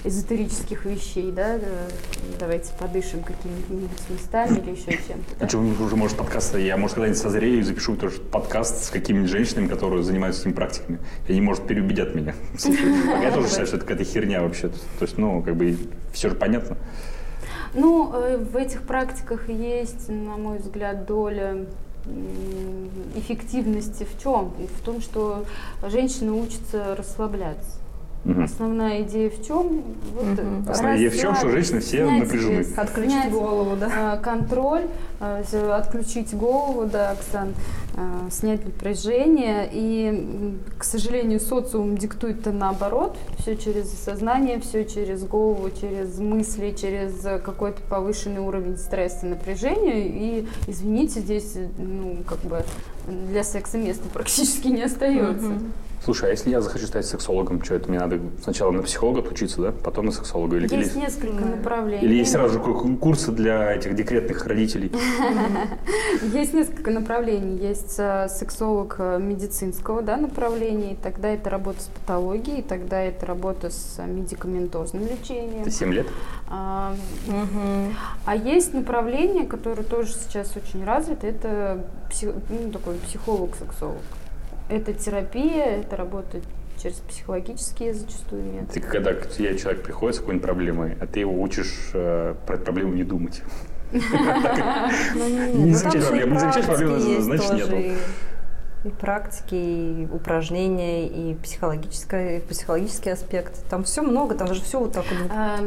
эзотерических 0.04 0.84
вещей, 0.84 1.32
да, 1.32 1.56
э, 1.56 1.88
давайте 2.38 2.72
подышим 2.78 3.22
какими-нибудь 3.22 3.90
местами 4.10 4.58
или 4.58 4.72
еще 4.72 4.92
чем-то. 4.92 5.36
да. 5.38 5.46
А 5.46 5.48
что, 5.48 5.58
уже, 5.58 5.96
может, 5.96 6.16
подкаст, 6.16 6.56
я, 6.56 6.76
может, 6.76 6.94
когда-нибудь 6.94 7.20
созрею 7.20 7.58
и 7.60 7.62
запишу 7.62 7.96
тоже 7.96 8.20
подкаст 8.20 8.84
с 8.84 8.90
какими-нибудь 8.90 9.30
женщинами, 9.30 9.66
которые 9.66 10.02
занимаются 10.02 10.42
этими 10.42 10.52
практиками. 10.52 10.98
И 11.26 11.32
они, 11.32 11.40
может, 11.40 11.66
переубедят 11.66 12.14
меня. 12.14 12.34
Я 13.22 13.32
тоже 13.32 13.48
считаю, 13.48 13.66
что 13.66 13.76
это 13.76 13.86
какая-то 13.86 14.04
херня 14.04 14.42
вообще. 14.42 14.68
То 14.68 15.02
есть, 15.02 15.16
ну, 15.16 15.42
как 15.42 15.56
бы, 15.56 15.76
все 16.12 16.28
же 16.28 16.34
понятно. 16.34 16.76
Ну, 17.72 18.12
э, 18.12 18.36
в 18.36 18.56
этих 18.56 18.82
практиках 18.82 19.48
есть, 19.48 20.08
на 20.08 20.36
мой 20.36 20.58
взгляд, 20.58 21.06
доля 21.06 21.66
эффективности 23.16 24.04
в 24.04 24.22
чем? 24.22 24.52
В 24.78 24.84
том, 24.84 25.00
что 25.00 25.46
женщина 25.82 26.34
учится 26.34 26.94
расслабляться. 26.94 27.78
Мгм. 28.24 28.44
Основная 28.44 29.02
идея 29.02 29.28
в 29.28 29.46
чем? 29.46 29.82
Вот, 30.14 30.38
э, 30.38 30.62
Основная 30.70 30.96
идея 30.96 31.10
в 31.10 31.16
чем, 31.18 31.34
что 31.34 31.50
женщины 31.50 31.80
все 31.80 32.06
снять 32.08 32.20
напряжены. 32.24 32.66
Отключить 32.76 33.10
снять, 33.12 33.32
голову, 33.32 33.76
да. 33.76 34.14
э, 34.18 34.22
контроль, 34.22 34.86
с- 35.20 35.54
отключить 35.54 36.34
голову, 36.34 36.86
да, 36.86 37.10
Оксан, 37.10 37.54
э, 37.96 38.30
снять 38.30 38.64
напряжение. 38.64 39.68
И, 39.70 40.56
к 40.78 40.84
сожалению, 40.84 41.38
социум 41.38 41.98
диктует-то 41.98 42.50
наоборот. 42.52 43.14
Все 43.40 43.56
через 43.56 43.90
сознание, 43.92 44.58
все 44.58 44.86
через 44.86 45.22
голову, 45.24 45.68
через 45.78 46.18
мысли, 46.18 46.70
через 46.80 47.20
какой-то 47.44 47.82
повышенный 47.90 48.40
уровень 48.40 48.78
стресса, 48.78 49.26
напряжения. 49.26 50.08
И, 50.08 50.48
извините, 50.66 51.20
здесь, 51.20 51.56
ну, 51.76 52.18
как 52.26 52.38
бы 52.40 52.64
для 53.30 53.44
секса 53.44 53.76
места 53.76 54.04
практически 54.12 54.68
не 54.68 54.82
остается. 54.82 55.48
Мгм. 55.48 55.72
Слушай, 56.04 56.28
а 56.28 56.32
если 56.32 56.50
я 56.50 56.60
захочу 56.60 56.86
стать 56.86 57.06
сексологом, 57.06 57.64
что 57.64 57.76
это 57.76 57.88
мне 57.88 57.98
надо 57.98 58.20
сначала 58.42 58.70
на 58.72 58.82
психолога 58.82 59.20
отучиться, 59.20 59.62
да? 59.62 59.72
Потом 59.72 60.06
на 60.06 60.12
сексолога? 60.12 60.56
Или, 60.56 60.64
Есть 60.74 60.94
или, 60.94 61.00
несколько 61.00 61.44
направлений. 61.46 62.04
или 62.04 62.14
есть 62.16 62.32
сразу 62.32 62.54
же 62.54 62.60
ку- 62.60 62.96
курсы 62.96 63.32
для 63.32 63.72
этих 63.72 63.94
декретных 63.94 64.46
родителей? 64.46 64.92
Есть 66.34 66.52
несколько 66.52 66.90
направлений. 66.90 67.56
Есть 67.56 67.94
э, 67.96 68.28
сексолог 68.28 68.96
э, 68.98 69.18
медицинского 69.18 70.02
да, 70.02 70.18
направления, 70.18 70.92
и 70.92 70.96
тогда 70.96 71.30
это 71.30 71.48
работа 71.48 71.80
с 71.80 71.86
патологией, 71.86 72.58
и 72.58 72.62
тогда 72.62 73.00
это 73.00 73.24
работа 73.24 73.70
с 73.70 73.94
э, 73.96 74.06
медикаментозным 74.06 75.06
лечением. 75.06 75.62
Это 75.62 75.70
7 75.70 75.90
лет? 75.90 76.06
А, 76.50 76.94
а 78.26 78.36
есть 78.36 78.74
направление, 78.74 79.46
которое 79.46 79.84
тоже 79.84 80.12
сейчас 80.12 80.54
очень 80.54 80.84
развито, 80.84 81.26
это 81.26 81.86
ну, 82.50 82.70
такой 82.70 82.96
психолог-сексолог. 82.96 84.02
Это 84.68 84.94
терапия, 84.94 85.80
это 85.80 85.96
работа 85.96 86.40
через 86.82 86.96
психологические 86.96 87.94
зачастую 87.94 88.42
методы. 88.42 88.72
Ты 88.72 88.80
когда 88.80 89.14
к 89.14 89.28
тебе 89.28 89.56
человек 89.58 89.82
приходит 89.82 90.16
с 90.16 90.18
какой-нибудь 90.18 90.44
проблемой, 90.44 90.96
а 91.00 91.06
ты 91.06 91.20
его 91.20 91.40
учишь 91.40 91.90
э, 91.92 92.34
про 92.46 92.56
эту 92.56 92.64
проблему 92.64 92.94
не 92.94 93.04
думать. 93.04 93.42
Ну, 93.94 95.28
Не 95.28 95.66
ну, 95.66 95.74
замечать 95.74 96.02
проблему, 96.02 96.34
не 96.34 96.40
замечать 96.40 96.66
проблему, 96.66 97.20
значит, 97.20 97.52
нету. 97.52 97.76
И, 98.84 98.88
практики, 98.90 99.54
и 99.54 100.08
упражнения, 100.12 101.08
и 101.08 101.34
психологическое, 101.34 102.36
и 102.36 102.40
психологический 102.40 103.10
аспект. 103.10 103.64
Там 103.70 103.84
все 103.84 104.02
много, 104.02 104.34
там 104.34 104.52
же 104.52 104.60
все 104.62 104.78
вот 104.78 104.92
так 104.92 105.04
вот. 105.10 105.30
А, 105.34 105.58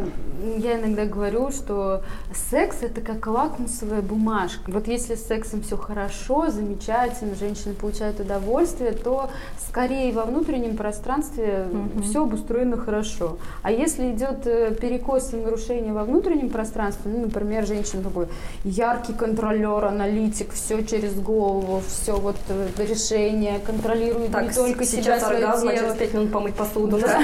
Я 0.57 0.79
иногда 0.79 1.05
говорю, 1.05 1.49
что 1.51 2.03
секс 2.51 2.77
это 2.81 3.01
как 3.01 3.25
лакмусовая 3.25 4.03
бумажка. 4.03 4.69
Вот 4.69 4.87
если 4.87 5.15
с 5.15 5.25
сексом 5.25 5.63
все 5.63 5.77
хорошо, 5.77 6.51
замечательно, 6.51 7.33
женщина 7.35 7.73
получает 7.73 8.19
удовольствие, 8.19 8.91
то 8.91 9.31
скорее 9.67 10.13
во 10.13 10.23
внутреннем 10.25 10.77
пространстве 10.77 11.65
Мгм. 11.71 12.03
все 12.03 12.23
обустроено 12.23 12.77
хорошо. 12.77 13.37
А 13.63 13.71
если 13.71 14.11
идет 14.11 14.45
э, 14.45 14.75
перекос 14.79 15.33
и 15.33 15.37
нарушение 15.37 15.91
во 15.91 16.03
внутреннем 16.03 16.49
пространстве, 16.49 17.11
ну, 17.11 17.21
например, 17.21 17.65
женщина 17.65 18.03
такой 18.03 18.27
яркий 18.63 19.13
контролер, 19.13 19.85
аналитик, 19.85 20.51
все 20.53 20.83
через 20.83 21.15
голову, 21.15 21.81
все 21.87 22.15
вот 22.17 22.37
э, 22.49 22.67
решение, 23.11 23.59
контролирует 23.59 24.31
Так, 24.31 24.43
не 24.43 24.49
только 24.49 24.85
себя, 24.85 25.01
сейчас 25.03 25.23
свое 25.23 25.45
оргазм, 25.45 25.67
а 25.67 25.71
тело. 25.71 25.83
через 25.87 25.95
пять 25.99 26.13
минут 26.13 26.31
помыть 26.31 26.55
посуду. 26.55 26.99
да? 26.99 27.19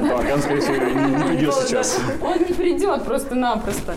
Да, 0.00 0.38
скорее 0.38 0.60
всего, 0.60 0.74
не, 0.74 1.24
придет 1.28 1.54
сейчас. 1.54 1.98
Он 2.22 2.38
не 2.38 2.54
придет 2.54 3.04
просто-напросто. 3.04 3.94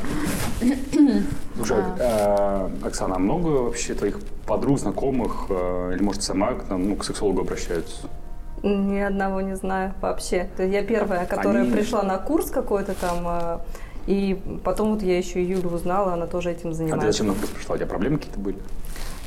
Слушай, 1.55 1.77
а, 1.99 2.69
Оксана, 2.83 3.15
а 3.15 3.19
много 3.19 3.47
вообще 3.47 3.93
твоих 3.93 4.19
подруг, 4.45 4.79
знакомых, 4.79 5.45
э, 5.49 5.91
или, 5.95 6.03
может, 6.03 6.21
сама 6.23 6.53
к, 6.53 6.69
нам, 6.69 6.89
ну, 6.89 6.95
к 6.95 7.05
сексологу 7.05 7.41
обращаются? 7.41 8.07
Ни 8.61 8.99
одного 8.99 9.41
не 9.41 9.55
знаю 9.55 9.93
вообще. 10.01 10.49
То 10.57 10.63
есть 10.63 10.75
я 10.75 10.83
первая, 10.83 11.25
которая 11.25 11.63
Они- 11.63 11.71
пришла 11.71 12.03
на 12.03 12.17
курс 12.17 12.49
какой-то 12.49 12.93
там, 12.93 13.19
э, 13.25 13.59
и 14.07 14.39
потом 14.63 14.93
вот 14.93 15.01
я 15.01 15.17
еще 15.17 15.41
и 15.41 15.45
Юлю 15.45 15.69
узнала, 15.69 16.13
она 16.13 16.27
тоже 16.27 16.51
этим 16.51 16.69
А 16.69 16.71
ты 16.71 16.77
занимается. 16.77 17.11
зачем 17.11 17.27
на 17.27 17.33
курс 17.33 17.49
пришла? 17.49 17.75
У 17.75 17.77
тебя 17.77 17.87
проблемы 17.87 18.17
какие-то 18.17 18.39
были? 18.39 18.57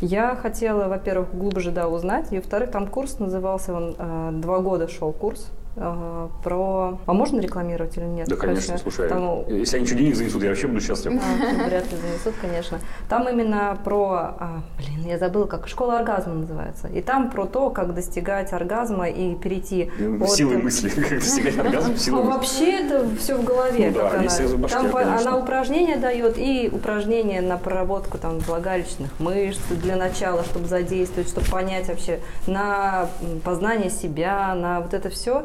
Я 0.00 0.36
хотела, 0.36 0.88
во-первых, 0.88 1.34
глубже 1.34 1.70
да, 1.70 1.88
узнать, 1.88 2.32
и 2.32 2.36
во-вторых, 2.36 2.70
там 2.70 2.86
курс 2.86 3.18
назывался, 3.18 3.74
он 3.74 3.96
э, 3.98 4.30
два 4.34 4.60
года 4.60 4.88
шел 4.88 5.12
курс 5.12 5.50
э, 5.80 6.28
про... 6.42 6.98
А 7.06 7.12
можно 7.12 7.40
рекламировать 7.40 7.96
или 7.96 8.04
нет? 8.04 8.28
Да, 8.28 8.36
конечно, 8.36 8.76
слушай, 8.78 9.08
там, 9.08 9.44
если 9.48 9.76
они 9.76 9.84
ничего 9.84 9.98
денег 9.98 10.16
занесут, 10.16 10.42
я 10.42 10.48
вообще 10.50 10.66
буду 10.66 10.80
счастлив. 10.80 11.12
а, 11.22 11.64
вряд 11.66 11.90
ли 11.90 11.96
занесут, 11.98 12.34
конечно. 12.40 12.78
Там 13.08 13.28
именно 13.28 13.78
про, 13.84 14.34
а, 14.38 14.62
блин, 14.78 15.06
я 15.06 15.18
забыла, 15.18 15.46
как 15.46 15.68
школа 15.68 15.98
оргазма 15.98 16.34
называется. 16.34 16.88
И 16.88 17.00
там 17.00 17.30
про 17.30 17.46
то, 17.46 17.70
как 17.70 17.94
достигать 17.94 18.52
оргазма 18.52 19.08
и 19.08 19.34
перейти 19.34 19.90
от... 20.20 20.30
Силой 20.30 20.58
мысли, 20.58 20.88
как 20.88 21.10
достигать 21.20 21.58
оргазма, 21.58 21.94
Ну, 22.08 22.16
мысли. 22.16 22.30
вообще 22.30 22.70
это 22.84 23.08
все 23.18 23.36
в 23.36 23.44
голове. 23.44 23.90
Ну 23.94 23.98
да, 24.00 24.10
она. 24.10 24.28
в 24.28 24.58
башке, 24.58 24.76
Там 24.76 24.90
конечно. 24.90 25.30
она 25.30 25.36
упражнения 25.38 25.96
дает 25.96 26.38
и 26.38 26.68
упражнения 26.72 27.40
на 27.40 27.56
проработку 27.56 28.18
там 28.18 28.38
влагалищных 28.40 29.10
мышц 29.18 29.60
для 29.70 29.96
начала, 29.96 30.44
чтобы 30.44 30.66
задействовать, 30.66 31.28
чтобы 31.28 31.46
понять 31.48 31.88
вообще 31.88 32.20
на 32.46 33.08
познание 33.44 33.90
себя, 33.90 34.54
на 34.54 34.80
вот 34.80 34.94
это 34.94 35.10
все. 35.10 35.44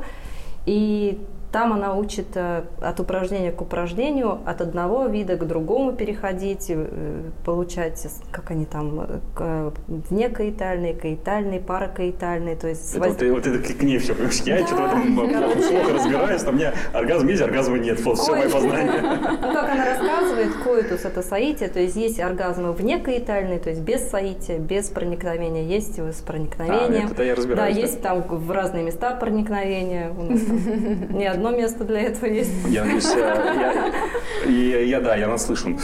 И 0.65 1.20
там 1.53 1.72
она 1.72 1.93
учит 1.93 2.36
э, 2.36 2.63
от 2.81 3.00
упражнения 3.00 3.51
к 3.51 3.62
упражнению, 3.62 4.39
от 4.43 4.60
одного 4.60 5.05
вида 5.05 5.38
к 5.38 5.45
другому 5.48 5.93
переходить, 5.93 6.65
э, 6.69 7.22
получать, 7.45 8.07
как 8.31 8.50
они 8.50 8.65
там, 8.65 9.00
э, 9.01 9.19
к- 9.36 9.72
внекаитальный, 10.10 10.95
каитальный, 10.95 11.60
паракаитальный, 11.60 12.55
то 12.55 12.67
есть 12.67 12.95
Это 12.95 13.07
воз- 13.07 13.17
вот, 13.22 13.29
вот 13.29 13.48
это 13.48 13.74
к 13.74 13.83
ней 13.83 14.00
все, 14.00 14.13
понимаешь, 14.15 14.41
я 14.45 14.65
что-то 14.65 14.81
в 14.83 14.86
этом 14.88 15.15
плохо, 15.15 15.93
разбираюсь, 15.93 16.41
там 16.41 16.55
у 16.55 16.57
меня 16.57 16.74
оргазм 16.91 17.27
есть, 17.27 17.41
оргазма 17.43 17.77
нет, 17.77 18.01
вот 18.03 18.17
все 18.17 18.31
мое 18.31 18.45
Ой. 18.45 18.51
познание. 18.51 18.93
Ну, 19.43 19.53
как 19.53 19.69
она 19.69 19.86
рассказывает, 19.86 20.53
коитус 20.63 21.05
это 21.05 21.22
соитие, 21.22 21.69
то 21.69 21.79
есть 21.79 21.95
есть 21.95 22.19
оргазмы 22.19 22.72
вне 22.74 22.98
каитальные, 22.98 23.60
то 23.60 23.69
есть 23.69 23.81
без 23.81 24.10
соития, 24.10 24.57
без 24.57 24.89
проникновения, 24.89 25.63
есть 25.63 26.00
с 26.00 26.22
проникновением. 26.22 27.07
А, 27.10 27.12
это 27.12 27.24
я 27.24 27.36
разбираюсь, 27.36 27.75
Да, 27.75 27.79
да. 27.81 27.88
есть 27.88 28.01
там 28.01 28.22
в 28.24 28.50
разные 28.51 28.83
места 28.83 29.12
проникновения. 29.15 30.10
У 30.17 30.24
нас 30.24 30.41
там 30.41 30.57
не 31.17 31.25
одно 31.46 31.58
место 31.58 31.84
для 31.84 32.02
этого 32.02 32.26
есть. 32.30 32.52
Я 32.68 32.84
надеюсь, 32.84 33.12
я, 33.16 33.94
я- 34.46 34.52
я- 34.52 34.80
я- 34.82 35.00
да, 35.02 35.16
я 35.16 35.28
наслышан. 35.28 35.78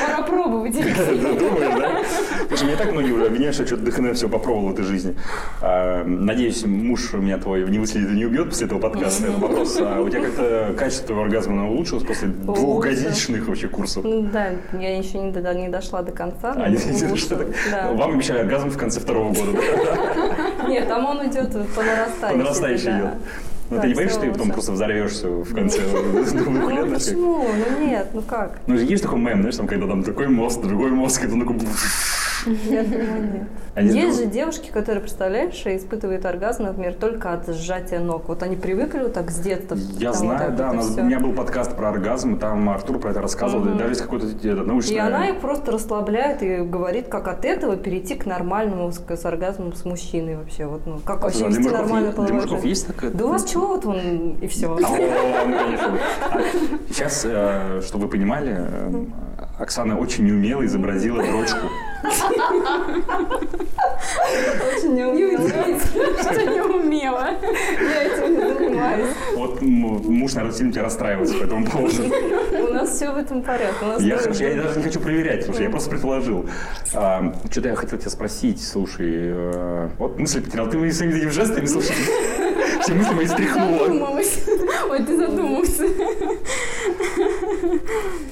Пора 0.00 0.22
попробовать, 0.22 0.76
Алексей. 0.80 1.18
Думаешь, 1.18 1.74
да? 1.78 2.02
Потому 2.40 2.56
что 2.56 2.66
меня 2.66 2.76
так 2.76 2.92
многие 2.92 3.12
уже 3.12 3.26
обвиняют, 3.26 3.54
что 3.54 3.66
что-то 3.66 3.82
ДХН 3.84 4.12
все 4.12 4.28
попробовал 4.28 4.68
в 4.68 4.72
этой 4.72 4.84
жизни. 4.84 5.14
А, 5.62 6.04
Надеюсь, 6.04 6.64
муж 6.66 7.12
меня 7.14 7.38
твой 7.38 7.68
не 7.70 7.78
выследит 7.78 8.10
и 8.10 8.14
не 8.14 8.26
убьет 8.26 8.48
после 8.50 8.66
этого 8.66 8.78
подкаста. 8.78 9.28
Это 9.28 9.38
вопрос. 9.38 9.78
А 9.80 10.00
у 10.00 10.08
тебя 10.08 10.22
как-то 10.22 10.74
качество 10.78 11.06
твоего 11.08 11.22
оргазма 11.24 11.68
улучшилось 11.70 12.04
после 12.04 12.28
двухгодичных 12.28 13.46
вообще 13.48 13.68
курсов? 13.68 14.04
Ну 14.04 14.22
да, 14.22 14.48
я 14.78 14.98
еще 14.98 15.18
не, 15.18 15.30
до- 15.32 15.54
не 15.54 15.68
дошла 15.68 16.02
до 16.02 16.12
конца. 16.12 16.52
А, 16.56 16.68
не- 16.68 16.76
до- 16.76 17.46
да. 17.70 17.92
Вам 17.92 18.14
обещали 18.14 18.38
оргазм 18.40 18.70
в 18.70 18.76
конце 18.78 19.00
второго 19.00 19.32
года. 19.32 19.52
да? 19.52 20.66
Нет, 20.68 20.88
там 20.88 21.04
он 21.06 21.26
идет 21.28 21.50
по 21.74 21.82
нарастающей. 21.82 22.30
По 22.30 22.36
нарастающей 22.36 22.90
идет. 22.90 23.08
Ну, 23.72 23.78
Да, 23.78 23.82
ты 23.84 23.88
не 23.88 23.94
боишься, 23.94 24.18
что 24.18 24.26
ты 24.26 24.32
потом 24.32 24.50
просто 24.50 24.72
взорвешься 24.72 25.28
в 25.28 25.54
конце 25.54 25.80
двух 25.80 26.70
лет? 26.70 26.84
Ну 26.84 26.94
почему? 26.94 27.46
Ну 27.56 27.86
нет, 27.86 28.06
ну 28.12 28.20
как? 28.20 28.58
Ну, 28.66 28.74
есть 28.74 29.02
такой 29.02 29.18
мем, 29.18 29.40
знаешь, 29.40 29.56
там, 29.56 29.66
когда 29.66 29.86
там 29.86 30.02
такой 30.02 30.28
мост, 30.28 30.60
другой 30.60 30.90
мост, 30.90 31.24
это 31.24 31.38
такой... 31.38 31.56
Я 32.46 32.82
думаю, 32.82 33.32
нет. 33.32 33.42
Они 33.74 33.88
Есть 33.90 34.18
же 34.20 34.26
девушки, 34.26 34.70
которые, 34.70 35.00
представляешь, 35.00 35.54
испытывают 35.64 36.24
оргазм, 36.26 36.64
например, 36.64 36.94
только 36.94 37.32
от 37.32 37.46
сжатия 37.48 38.00
ног. 38.00 38.28
Вот 38.28 38.42
они 38.42 38.56
привыкли 38.56 39.00
вот 39.00 39.12
так 39.14 39.30
с 39.30 39.38
детства. 39.38 39.76
Я 39.98 40.12
знаю, 40.12 40.38
вот 40.38 40.46
так 40.48 40.56
да, 40.56 40.72
вот 40.72 40.98
у, 40.98 41.02
меня 41.02 41.20
был 41.20 41.32
подкаст 41.32 41.76
про 41.76 41.88
оргазм, 41.90 42.34
и 42.34 42.38
там 42.38 42.68
Артур 42.68 42.98
про 42.98 43.10
это 43.12 43.20
рассказывал, 43.22 43.64
Мгм. 43.64 43.78
даже 43.78 43.90
есть 43.92 44.02
какой-то 44.02 44.26
это, 44.26 44.92
И 44.92 44.98
она 44.98 45.28
их 45.28 45.40
просто 45.40 45.72
расслабляет 45.72 46.42
и 46.42 46.56
говорит, 46.58 47.08
как 47.08 47.28
от 47.28 47.44
этого 47.44 47.76
перейти 47.76 48.14
к 48.14 48.26
нормальному 48.26 48.90
с, 48.92 49.24
оргазмом 49.24 49.74
с 49.74 49.84
мужчиной 49.84 50.36
вообще. 50.36 50.66
Вот, 50.66 50.86
ну, 50.86 50.98
как 51.04 51.22
вообще 51.22 51.38
Для 51.38 51.48
вести 51.48 51.60
мужиков, 51.62 51.80
нормальную 51.80 52.06
есть- 52.12 52.16
для 52.16 52.26
половую 52.26 52.34
мужиков 52.34 52.56
жизнь. 52.58 52.68
есть 52.68 52.86
такое? 52.88 53.10
Да 53.10 53.24
у 53.24 53.28
вас 53.28 53.44
чего 53.50 53.66
вот 53.68 53.86
он 53.86 54.36
и 54.40 54.46
все. 54.48 54.66
А 54.76 56.40
Сейчас, 56.88 57.22
э, 57.24 57.80
чтобы 57.86 58.04
вы 58.04 58.10
понимали, 58.10 58.56
э, 58.58 59.04
Оксана 59.58 59.98
очень 59.98 60.24
неумело 60.26 60.64
изобразила 60.64 61.22
дрочку. 61.22 61.66
Очень 64.76 64.94
неумело. 64.94 65.48
Что 66.20 66.42
не 66.46 66.60
умела. 66.60 67.30
Я 67.80 68.02
этим 68.02 68.34
не 68.34 68.54
занимаюсь. 68.54 69.10
Вот 69.36 69.62
муж, 69.62 70.32
наверное, 70.34 70.56
сильно 70.56 70.72
тебя 70.72 70.82
расстраивается 70.84 71.34
по 71.36 71.44
этому 71.44 71.66
поводу. 71.66 72.02
У 72.68 72.72
нас 72.72 72.90
все 72.90 73.10
в 73.10 73.16
этом 73.16 73.42
порядке. 73.42 73.86
Я, 74.00 74.16
даже 74.16 74.78
не 74.78 74.82
хочу 74.84 75.00
проверять, 75.00 75.44
слушай, 75.44 75.64
я 75.64 75.70
просто 75.70 75.90
предположил. 75.90 76.46
А, 76.94 77.32
Что-то 77.50 77.68
я 77.68 77.74
хотел 77.76 77.98
тебя 77.98 78.10
спросить, 78.10 78.62
слушай, 78.62 79.10
э, 79.10 79.88
вот 79.98 80.18
мысль 80.18 80.42
потерял, 80.42 80.66
ты 80.68 80.92
своими 80.92 81.16
этими 81.16 81.30
жестами, 81.30 81.66
слушай, 81.66 81.94
все 82.82 82.94
мысли 82.94 83.14
мои 83.14 83.26
стряхнула. 83.26 83.86
Задумалась. 83.86 84.38
Ой, 84.90 84.98
ты 85.04 85.16
задумался. 85.16 85.84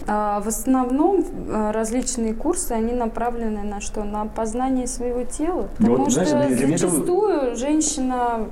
А, 0.06 0.40
В 0.40 0.48
основном 0.48 1.24
а, 1.50 1.72
различные 1.72 2.34
курсы, 2.34 2.72
они 2.72 2.92
направлены 2.92 3.62
на 3.62 3.80
что? 3.80 4.04
На 4.04 4.24
познание 4.26 4.86
своего 4.86 5.22
тела. 5.24 5.68
Ну, 5.78 5.86
Потому 5.86 5.96
вот, 6.04 6.12
знаешь, 6.12 6.28
что 6.28 6.38
для- 6.38 6.56
для 6.56 6.66
меня 6.66 6.76
это- 6.76 6.88
зачастую 6.88 7.56
женщина 7.56 8.48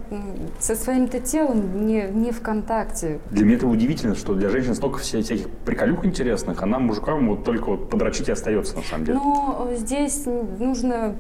со 0.60 0.74
своим-то 0.74 1.20
телом 1.20 1.86
не, 1.86 2.02
не 2.12 2.30
в 2.32 2.40
контакте. 2.40 3.18
Для 3.30 3.44
меня 3.44 3.56
это 3.56 3.66
удивительно, 3.66 4.14
что 4.14 4.34
для 4.34 4.48
женщин 4.50 4.74
столько 4.74 4.98
вся- 4.98 5.22
всяких 5.22 5.48
приколюх 5.64 6.04
интересных, 6.04 6.62
а 6.62 6.66
нам, 6.66 6.84
мужикам, 6.86 7.28
вот 7.28 7.44
только 7.44 7.70
вот 7.70 7.90
подрочить 7.90 8.28
и 8.28 8.32
остается, 8.32 8.76
на 8.76 8.82
самом 8.82 9.04
деле. 9.04 9.18
Но 9.18 9.68
здесь 9.76 10.24
нужно 10.58 11.14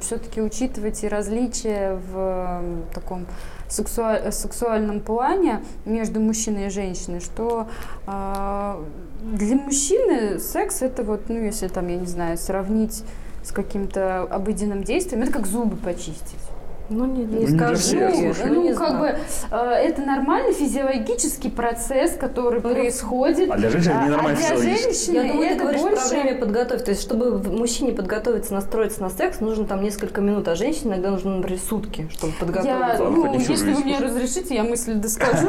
все-таки 0.00 0.40
учитывать 0.40 1.02
и 1.04 1.08
различия 1.08 1.98
в 2.12 2.62
таком 2.94 3.26
сексуа- 3.68 4.30
сексуальном 4.30 5.00
плане 5.00 5.62
между 5.84 6.20
мужчиной 6.20 6.66
и 6.66 6.70
женщиной, 6.70 7.20
что 7.20 7.68
а, 8.06 8.82
для 9.22 9.56
мужчины 9.56 10.38
секс 10.38 10.82
это 10.82 11.02
вот, 11.02 11.28
ну 11.28 11.36
если 11.36 11.68
там, 11.68 11.88
я 11.88 11.96
не 11.96 12.06
знаю, 12.06 12.38
сравнить 12.38 13.02
с 13.42 13.52
каким-то 13.52 14.22
обыденным 14.22 14.82
действием, 14.82 15.22
это 15.22 15.32
как 15.32 15.46
зубы 15.46 15.76
почистить. 15.76 16.45
Ну, 16.88 17.04
не, 17.06 17.24
Ну, 17.24 17.38
не 17.40 17.44
не 17.46 17.56
скажу. 17.58 17.74
всех, 17.76 18.14
слушай. 18.14 18.46
Ну, 18.46 18.54
ну, 18.54 18.62
не 18.62 18.74
как 18.74 18.88
знаю. 18.90 18.98
бы 19.00 19.18
э, 19.50 19.56
это 19.56 20.02
нормальный 20.02 20.52
физиологический 20.52 21.50
процесс, 21.50 22.12
который 22.12 22.60
Ну, 22.62 22.70
происходит. 22.74 23.50
А 23.50 23.56
для 23.56 23.70
женщин 23.70 23.90
это 23.90 24.00
А- 24.00 24.04
ненормально 24.06 24.38
а 24.40 24.54
для 24.56 24.56
женщины 24.76 25.14
Я 25.16 25.22
думаю, 25.32 25.40
ты 25.48 25.54
это 25.54 25.62
говоришь 25.62 25.80
больше... 25.82 25.96
про 25.96 26.08
время 26.08 26.38
подготовки. 26.38 26.84
То 26.84 26.90
есть, 26.92 27.02
чтобы 27.02 27.38
мужчине 27.50 27.92
подготовиться, 27.92 28.54
настроиться 28.54 29.02
на 29.02 29.10
секс, 29.10 29.40
нужно 29.40 29.64
там 29.66 29.82
несколько 29.82 30.20
минут, 30.20 30.46
а 30.48 30.54
женщине 30.54 30.90
иногда 30.92 31.10
нужно, 31.10 31.36
например, 31.38 31.58
сутки, 31.60 32.08
чтобы 32.12 32.32
Я, 32.34 32.38
подготовиться. 32.40 33.02
Ладно, 33.04 33.10
ну, 33.10 33.32
не 33.32 33.38
всю 33.38 33.52
если 33.52 33.72
вы 33.72 33.80
мне 33.84 33.98
разрешите, 33.98 34.54
я 34.54 34.62
мысль 34.64 34.94
доскажу. 34.94 35.48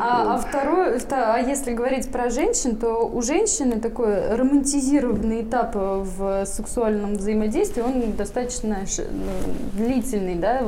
А, 0.00 0.34
а 0.34 0.38
второе, 0.38 0.98
вто- 0.98 1.32
а 1.34 1.38
если 1.38 1.72
говорить 1.72 2.10
про 2.10 2.30
женщин, 2.30 2.76
то 2.76 3.06
у 3.08 3.22
женщины 3.22 3.80
такой 3.80 4.34
романтизированный 4.34 5.42
этап 5.42 5.74
в 5.74 6.44
сексуальном 6.46 7.14
взаимодействии, 7.14 7.80
он 7.82 8.12
достаточно 8.16 8.78
ну, 9.77 9.77
длительный, 9.78 10.34
да, 10.34 10.60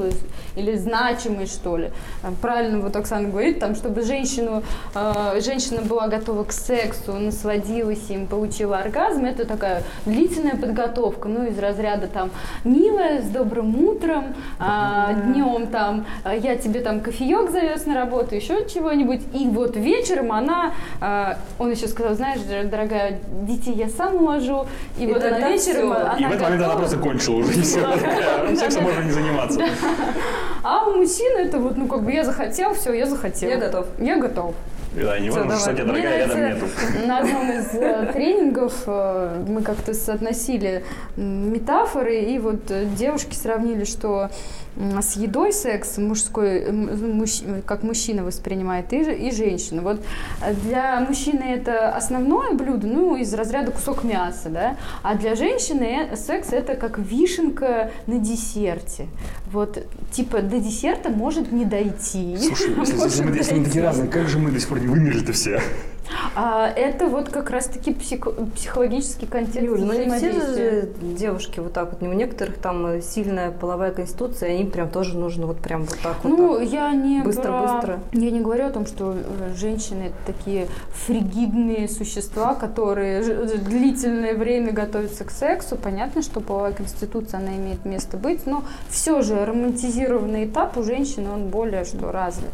или 0.57 0.77
значимый, 0.77 1.47
что 1.47 1.77
ли. 1.77 1.91
А, 2.23 2.33
Правильно 2.41 2.81
вот 2.81 2.97
Оксана 2.97 3.29
говорит, 3.29 3.59
там, 3.61 3.75
чтобы 3.75 4.03
женщину, 4.03 4.63
э, 4.95 5.41
женщина 5.41 5.83
была 5.83 6.09
готова 6.09 6.45
к 6.45 6.53
сексу, 6.53 7.13
насладилась 7.13 8.09
им, 8.09 8.27
получила 8.27 8.79
оргазм, 8.79 9.25
это 9.27 9.45
такая 9.45 9.83
длительная 10.07 10.57
подготовка, 10.57 11.29
ну, 11.29 11.47
из 11.47 11.59
разряда 11.59 12.07
там, 12.07 12.31
милая, 12.65 13.23
с 13.23 13.27
добрым 13.27 13.77
утром, 13.85 14.35
днем 15.27 15.67
там, 15.69 16.07
а, 16.25 16.35
я 16.35 16.57
тебе 16.57 16.81
там 16.81 17.01
кофеек 17.01 17.51
завез 17.51 17.87
на 17.87 17.95
работу, 17.95 18.35
еще 18.35 18.67
чего-нибудь, 18.69 19.21
и 19.35 19.47
вот 19.47 19.77
вечером 19.77 20.33
она, 20.33 20.73
а, 21.01 21.39
он 21.59 21.71
еще 21.71 21.89
сказал, 21.89 22.15
знаешь, 22.15 22.41
дорогая, 22.41 23.21
детей 23.43 23.75
я 23.75 23.89
сам 23.89 24.17
уложу, 24.17 24.67
и, 24.99 25.05
И 25.05 25.07
вот 25.13 25.23
она 25.25 25.49
вечером, 25.51 25.93
всё. 25.93 25.93
она 25.93 26.17
И 26.19 26.25
в 26.25 26.29
этот 26.29 26.43
момент 26.43 26.63
она 26.63 26.75
просто 26.77 26.99
кончила 26.99 27.37
уже, 27.37 27.53
и 27.59 27.63
все. 27.63 27.81
Сексом 28.57 28.85
можно 28.85 29.00
не 29.05 29.11
заниматься. 29.11 29.61
А 30.63 30.87
у 30.87 30.97
мужчин 30.97 31.39
это 31.39 31.59
вот, 31.59 31.77
ну, 31.77 31.87
как 31.87 32.03
бы 32.03 32.13
я 32.13 32.25
захотел, 32.25 32.75
все, 32.75 32.93
я 32.93 33.07
захотел. 33.07 33.49
Я 33.49 33.57
готов. 33.57 33.87
Я 33.99 34.17
готов. 34.17 34.55
Да, 34.95 35.19
не 35.21 35.31
важно, 35.31 35.57
что 35.57 35.73
тебе 35.73 35.85
Мне 35.85 36.03
дорогая, 36.03 36.19
рядом 36.19 36.41
нету. 36.41 36.67
На 37.07 37.19
одном 37.19 37.51
из 37.53 37.75
э, 37.75 38.11
тренингов 38.13 38.75
э, 38.87 39.45
мы 39.47 39.63
как-то 39.63 39.95
соотносили 39.95 40.85
метафоры, 41.17 42.17
и 42.17 42.39
вот 42.41 42.71
э, 42.71 42.87
девушки 42.99 43.35
сравнили, 43.35 43.85
что 43.85 44.31
с 45.01 45.17
едой 45.17 45.53
секс 45.53 45.99
мужской, 45.99 46.63
м, 46.65 47.21
мужч- 47.21 47.63
как 47.63 47.83
мужчина 47.83 48.25
воспринимает, 48.25 48.93
и, 48.93 49.01
и 49.03 49.31
женщина. 49.31 49.83
Вот 49.83 50.01
э, 50.43 50.55
для 50.55 51.01
мужчины 51.01 51.43
это 51.43 51.91
основное 51.91 52.53
блюдо, 52.53 52.87
ну, 52.87 53.17
из 53.17 53.33
разряда 53.35 53.71
кусок 53.73 54.05
мяса, 54.05 54.49
да, 54.49 54.77
а 55.03 55.15
для 55.15 55.35
женщины 55.35 56.09
э, 56.11 56.17
секс 56.17 56.53
это 56.53 56.75
как 56.75 56.99
вишенка 56.99 57.91
на 58.07 58.19
десерте. 58.19 59.07
Вот, 59.53 59.85
типа, 60.13 60.43
до 60.43 60.59
десерта 60.59 61.11
может 61.11 61.53
не 61.53 61.65
дойти. 61.65 62.37
Слушай, 62.39 62.75
если, 62.79 62.97
если 63.37 63.55
мы, 63.59 63.65
такие 63.65 63.85
разные, 63.85 64.09
как 64.09 64.29
же 64.29 64.39
мы 64.39 64.51
до 64.51 64.61
сих 64.61 64.69
пор 64.69 64.81
не 64.81 64.87
вымерли-то 64.87 65.33
все? 65.33 65.61
А, 66.35 66.69
это 66.69 67.07
вот 67.07 67.29
как 67.29 67.51
раз-таки 67.51 67.93
психо- 67.93 68.33
психологический 68.55 69.27
контекст 69.27 69.63
Юль, 69.63 69.81
ну 69.81 69.93
не 69.93 70.11
все 70.11 70.33
же 70.33 70.89
девушки 71.01 71.61
вот 71.61 71.73
так 71.73 71.91
вот. 71.93 72.03
У 72.03 72.13
некоторых 72.13 72.59
там 72.59 73.01
сильная 73.03 73.51
половая 73.51 73.93
конституция, 73.93 74.57
им 74.59 74.71
прям 74.71 74.89
тоже 74.91 75.17
нужно 75.19 75.47
вот 75.47 75.59
прям 75.59 75.85
вот 75.85 75.99
так 76.03 76.17
вот. 76.23 76.31
Ну, 76.31 76.61
я 76.61 76.93
не 76.93 77.23
Быстро, 77.23 77.43
про- 77.43 77.61
быстро. 77.63 78.01
Я 78.13 78.31
не 78.31 78.41
говорю 78.41 78.67
о 78.67 78.71
том, 78.71 78.87
что 78.87 79.15
э, 79.15 79.55
женщины 79.57 80.05
это 80.05 80.33
такие 80.35 80.69
фригидные 81.07 81.89
существа, 81.89 82.55
которые 82.55 83.23
длительное 83.59 84.35
время 84.35 84.73
готовятся 84.73 85.25
к 85.25 85.31
сексу. 85.31 85.77
Понятно, 85.77 86.23
что 86.23 86.41
половая 86.41 86.73
конституция, 86.73 87.41
она 87.41 87.57
имеет 87.57 87.85
место 87.85 88.17
быть, 88.17 88.47
но 88.47 88.65
все 88.89 89.23
же 89.23 89.45
романтизированный 89.45 90.45
этап 90.47 90.77
у 90.77 90.83
женщины, 90.83 91.31
он 91.31 91.49
более 91.49 91.85
что 91.85 92.13
развит. 92.13 92.51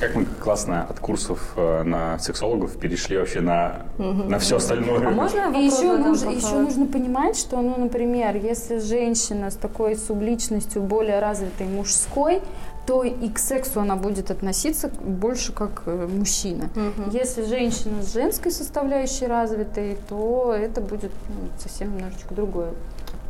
Как 0.00 0.14
мы 0.14 0.24
классно 0.24 0.86
от 0.88 0.98
курсов 0.98 1.52
э, 1.56 1.82
на 1.82 2.18
сексологов 2.18 2.78
перешли 2.78 3.18
вообще 3.18 3.42
на, 3.42 3.82
на 3.98 4.38
все 4.38 4.56
остальное. 4.56 5.06
А 5.06 5.10
можно 5.10 5.54
И 5.54 5.66
еще, 5.66 5.98
нужно, 5.98 6.30
еще 6.30 6.54
нужно 6.54 6.86
понимать, 6.86 7.36
что, 7.36 7.60
ну, 7.60 7.76
например, 7.76 8.36
если 8.36 8.78
женщина 8.78 9.50
с 9.50 9.56
такой 9.56 9.96
субличностью 9.96 10.80
более 10.80 11.20
развитой 11.20 11.66
мужской, 11.66 12.40
то 12.86 13.04
и 13.04 13.28
к 13.28 13.38
сексу 13.38 13.80
она 13.80 13.94
будет 13.94 14.30
относиться 14.30 14.88
больше 14.88 15.52
как 15.52 15.82
э, 15.84 16.08
мужчина. 16.10 16.70
Мгм. 16.74 17.10
Если 17.10 17.44
женщина 17.44 18.02
с 18.02 18.14
женской 18.14 18.50
составляющей 18.50 19.26
развитой, 19.26 19.98
то 20.08 20.54
это 20.58 20.80
будет 20.80 21.12
ну, 21.28 21.50
совсем 21.58 21.94
немножечко 21.94 22.34
другое. 22.34 22.70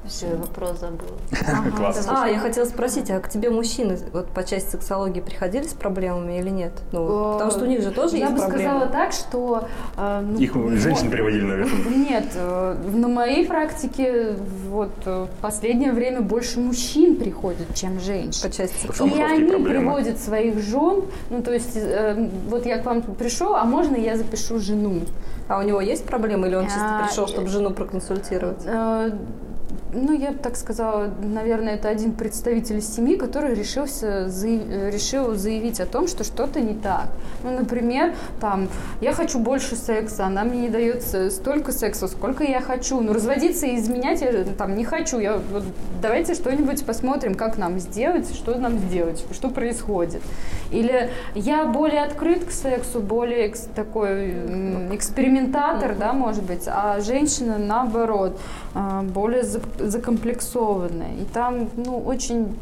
Все, 0.06 0.34
вопрос 0.34 0.80
забыл. 0.80 1.06
Класс. 1.76 2.06
А, 2.10 2.26
я 2.26 2.38
хотела 2.38 2.64
спросить, 2.64 3.10
а 3.10 3.20
к 3.20 3.28
тебе 3.28 3.50
мужчины 3.50 3.98
вот 4.12 4.28
по 4.28 4.42
части 4.42 4.70
сексологии 4.70 5.20
приходили 5.20 5.64
с 5.64 5.74
проблемами 5.74 6.38
или 6.38 6.48
нет? 6.48 6.72
Ну, 6.92 7.34
потому 7.34 7.50
что 7.50 7.64
у 7.64 7.66
них 7.66 7.82
же 7.82 7.90
тоже 7.90 8.16
Я 8.16 8.26
есть 8.28 8.32
бы 8.36 8.40
проблемы. 8.46 8.64
сказала 8.70 8.86
так, 8.90 9.12
что... 9.12 9.68
э, 9.96 10.20
ну, 10.26 10.38
Их 10.38 10.54
вот- 10.56 10.72
женщины 10.72 11.10
приводили, 11.10 11.42
наверное. 11.44 11.84
Нет, 11.94 12.24
э, 12.34 12.76
на 12.92 13.08
моей 13.08 13.46
практике 13.46 14.36
вот 14.68 14.90
э, 15.04 15.26
в 15.26 15.40
последнее 15.42 15.92
время 15.92 16.22
больше 16.22 16.60
мужчин 16.60 17.16
приходят, 17.16 17.74
чем 17.74 18.00
женщин. 18.00 18.42
По 18.42 18.54
части 18.54 18.90
что 18.92 19.06
И 19.06 19.20
они 19.20 19.44
проблемы. 19.48 19.68
приводят 19.68 20.18
своих 20.18 20.58
жен, 20.60 21.02
ну 21.28 21.42
то 21.42 21.52
есть 21.52 21.72
э, 21.76 22.28
вот 22.48 22.64
я 22.66 22.78
к 22.78 22.86
вам 22.86 23.02
пришел, 23.02 23.54
а 23.54 23.64
можно 23.64 23.96
я 23.96 24.16
запишу 24.16 24.58
жену? 24.58 25.02
А 25.46 25.58
у 25.58 25.62
него 25.62 25.80
есть 25.80 26.04
проблемы 26.04 26.46
или 26.48 26.54
он 26.54 26.64
чисто 26.66 26.80
А, 27.00 27.06
пришел, 27.06 27.24
э, 27.24 27.28
чтобы 27.28 27.48
жену 27.48 27.70
проконсультировать? 27.70 28.64
Ну, 29.92 30.12
я 30.12 30.31
бы 30.31 30.38
так 30.38 30.57
сказала, 30.57 31.11
наверное, 31.20 31.74
это 31.74 31.88
один 31.88 32.12
представитель 32.12 32.81
семьи, 32.81 33.16
который 33.16 33.55
решился, 33.55 34.26
заяв- 34.29 34.90
решил 34.90 35.35
заявить 35.35 35.81
о 35.81 35.87
том, 35.87 36.07
что 36.07 36.22
что-то 36.22 36.61
не 36.61 36.74
так. 36.74 37.09
Ну, 37.42 37.50
например, 37.50 38.14
там, 38.40 38.68
я 39.00 39.12
хочу 39.12 39.40
больше 39.40 39.74
секса, 39.74 40.26
она 40.26 40.44
мне 40.44 40.61
не 40.62 40.68
дает 40.68 41.03
столько 41.33 41.72
секса, 41.72 42.07
сколько 42.07 42.44
я 42.44 42.61
хочу. 42.61 43.00
Ну, 43.00 43.12
разводиться 43.12 43.66
и 43.66 43.76
изменять 43.76 44.20
я 44.20 44.44
там 44.57 44.76
не 44.76 44.85
хочу. 44.85 45.18
Я, 45.18 45.38
вот, 45.38 45.64
давайте 46.00 46.35
что-нибудь 46.35 46.85
посмотрим, 46.87 47.35
как 47.35 47.59
нам 47.59 47.81
сделать, 47.81 48.33
что 48.33 48.55
нам 48.57 48.79
сделать, 48.79 49.24
что 49.33 49.48
происходит. 49.48 50.22
Или 50.70 51.11
я 51.35 51.64
более 51.64 52.05
открыт 52.05 52.44
к 52.44 52.53
сексу, 52.53 53.00
более 53.00 53.46
экс- 53.48 53.66
такой 53.74 54.31
экспериментатор, 54.94 55.96
да, 55.96 56.12
может 56.12 56.44
быть, 56.44 56.64
а 56.68 57.00
женщина 57.00 57.59
наоборот 57.59 58.38
а, 58.72 59.03
более 59.03 59.42
за- 59.81 59.90
закомплексованная. 59.90 61.14
И 61.21 61.25
там, 61.33 61.69
ну, 61.77 61.99
очень 61.99 62.57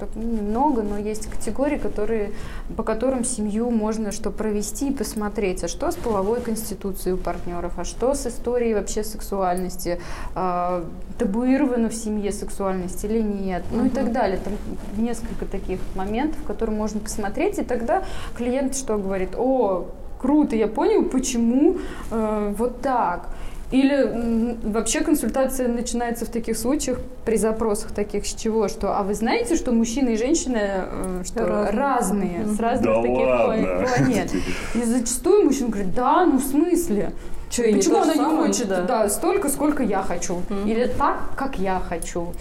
так, 0.00 0.08
ну, 0.14 0.22
немного, 0.22 0.82
но 0.82 0.98
есть 0.98 1.26
категории, 1.26 1.78
которые, 1.78 2.32
по 2.76 2.82
которым 2.82 3.24
семью 3.24 3.70
можно 3.70 4.12
что 4.12 4.30
провести 4.30 4.88
и 4.88 4.92
посмотреть, 4.92 5.64
а 5.64 5.68
что 5.68 5.90
с 5.90 5.96
половой 5.96 6.40
конституцией 6.40 7.14
у 7.14 7.18
партнеров, 7.18 7.74
а 7.76 7.84
что 7.84 8.14
с 8.14 8.26
историей 8.26 8.74
вообще 8.74 9.04
сексуальности, 9.04 10.00
а, 10.34 10.84
табуирована 11.18 11.88
в 11.88 11.94
семье 11.94 12.32
сексуальность 12.32 13.04
или 13.04 13.20
нет, 13.20 13.64
ну 13.70 13.86
и 13.86 13.90
так 13.90 14.12
далее. 14.12 14.38
Там 14.42 14.54
несколько 14.96 15.46
таких 15.46 15.80
моментов, 15.94 16.42
которые 16.44 16.76
можно 16.76 17.00
посмотреть, 17.00 17.58
и 17.58 17.62
тогда 17.62 18.04
клиент 18.36 18.74
что 18.74 18.96
говорит, 18.96 19.34
о, 19.36 19.86
круто, 20.18 20.56
я 20.56 20.68
понял, 20.68 21.04
почему 21.04 21.76
э, 22.10 22.54
вот 22.56 22.80
так. 22.80 23.28
Или 23.70 24.56
вообще 24.62 25.00
консультация 25.00 25.68
начинается 25.68 26.24
в 26.26 26.28
таких 26.28 26.56
случаях 26.56 26.98
при 27.24 27.36
запросах 27.36 27.92
таких 27.92 28.26
с 28.26 28.34
чего, 28.34 28.68
что 28.68 28.96
а 28.98 29.02
вы 29.02 29.14
знаете, 29.14 29.56
что 29.56 29.72
мужчины 29.72 30.10
и 30.10 30.16
женщины 30.16 30.60
э, 30.62 31.22
что 31.24 31.44
Разные. 31.46 31.72
разные, 31.72 32.46
с 32.46 32.60
разных 32.60 32.86
Да 32.94 33.02
таких 33.02 33.18
ладно. 33.18 33.86
планет. 33.96 34.30
И 34.74 34.82
зачастую 34.82 35.44
мужчина 35.46 35.68
говорит, 35.70 35.94
да, 35.94 36.26
ну 36.26 36.38
в 36.38 36.42
смысле? 36.44 37.12
Не 37.56 37.74
Почему 37.74 37.98
она 37.98 38.14
не 38.14 38.24
хочет 38.36 38.68
Да. 38.68 38.82
да. 38.82 39.08
столько, 39.08 39.48
сколько 39.48 39.82
я 39.84 40.02
хочу? 40.02 40.42
Или 40.66 40.86
так, 40.86 41.18
как 41.36 41.56
я 41.58 41.80
хочу? 41.88 42.32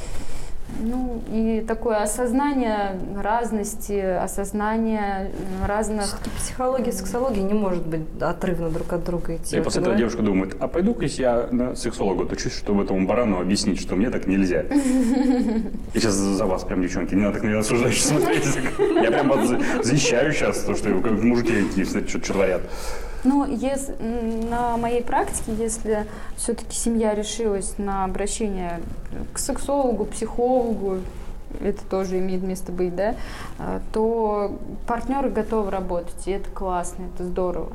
Ну, 0.81 1.21
и 1.31 1.63
такое 1.67 1.97
осознание 2.03 2.99
разности, 3.15 3.99
осознание 3.99 5.31
разных... 5.65 6.05
Всё-таки 6.05 6.29
психология 6.37 6.89
и 6.89 6.93
сексология 6.93 7.43
не 7.43 7.53
может 7.53 7.85
быть 7.85 8.01
отрывно 8.19 8.69
друг 8.69 8.91
от 8.93 9.03
друга 9.03 9.35
идти. 9.35 9.57
И 9.57 9.61
после 9.61 9.81
этого 9.81 9.95
девушка 9.95 10.21
думает, 10.21 10.55
а 10.59 10.67
пойду-ка 10.67 11.05
я 11.05 11.47
на 11.51 11.75
сексолога 11.75 12.23
учусь, 12.23 12.57
чтобы 12.57 12.83
этому 12.83 13.05
барану 13.05 13.39
объяснить, 13.39 13.79
что 13.79 13.95
мне 13.95 14.09
так 14.09 14.27
нельзя. 14.27 14.61
И 15.93 15.99
сейчас 15.99 16.13
за 16.13 16.45
вас 16.45 16.63
прям, 16.63 16.81
девчонки, 16.81 17.13
не 17.15 17.21
надо 17.21 17.35
так 17.35 17.43
на 17.43 17.47
меня 17.47 17.59
осуждающе 17.59 18.01
смотреть. 18.03 18.45
Я 18.79 19.11
прям 19.11 19.31
защищаю 19.83 20.33
сейчас 20.33 20.59
то, 20.63 20.75
что 20.75 20.89
как 21.01 21.21
мужики 21.23 21.63
какие 21.67 21.85
что-то 21.85 22.19
творят. 22.19 22.61
Ну, 23.23 23.45
ес- 23.45 23.89
м, 23.99 24.49
на 24.49 24.75
моей 24.77 25.01
практике, 25.01 25.53
если 25.57 26.05
все-таки 26.35 26.75
семья 26.75 27.13
решилась 27.15 27.75
на 27.77 28.03
обращение 28.03 28.81
к 29.33 29.39
сексологу, 29.39 30.05
психологу, 30.05 30.97
это 31.61 31.81
тоже 31.89 32.19
имеет 32.19 32.43
место 32.43 32.71
быть, 32.71 32.95
да, 32.95 33.15
а, 33.59 33.79
то 33.93 34.59
партнеры 34.87 35.29
готовы 35.29 35.71
работать, 35.71 36.27
и 36.27 36.31
это 36.31 36.49
классно, 36.49 37.03
это 37.13 37.23
здорово. 37.23 37.71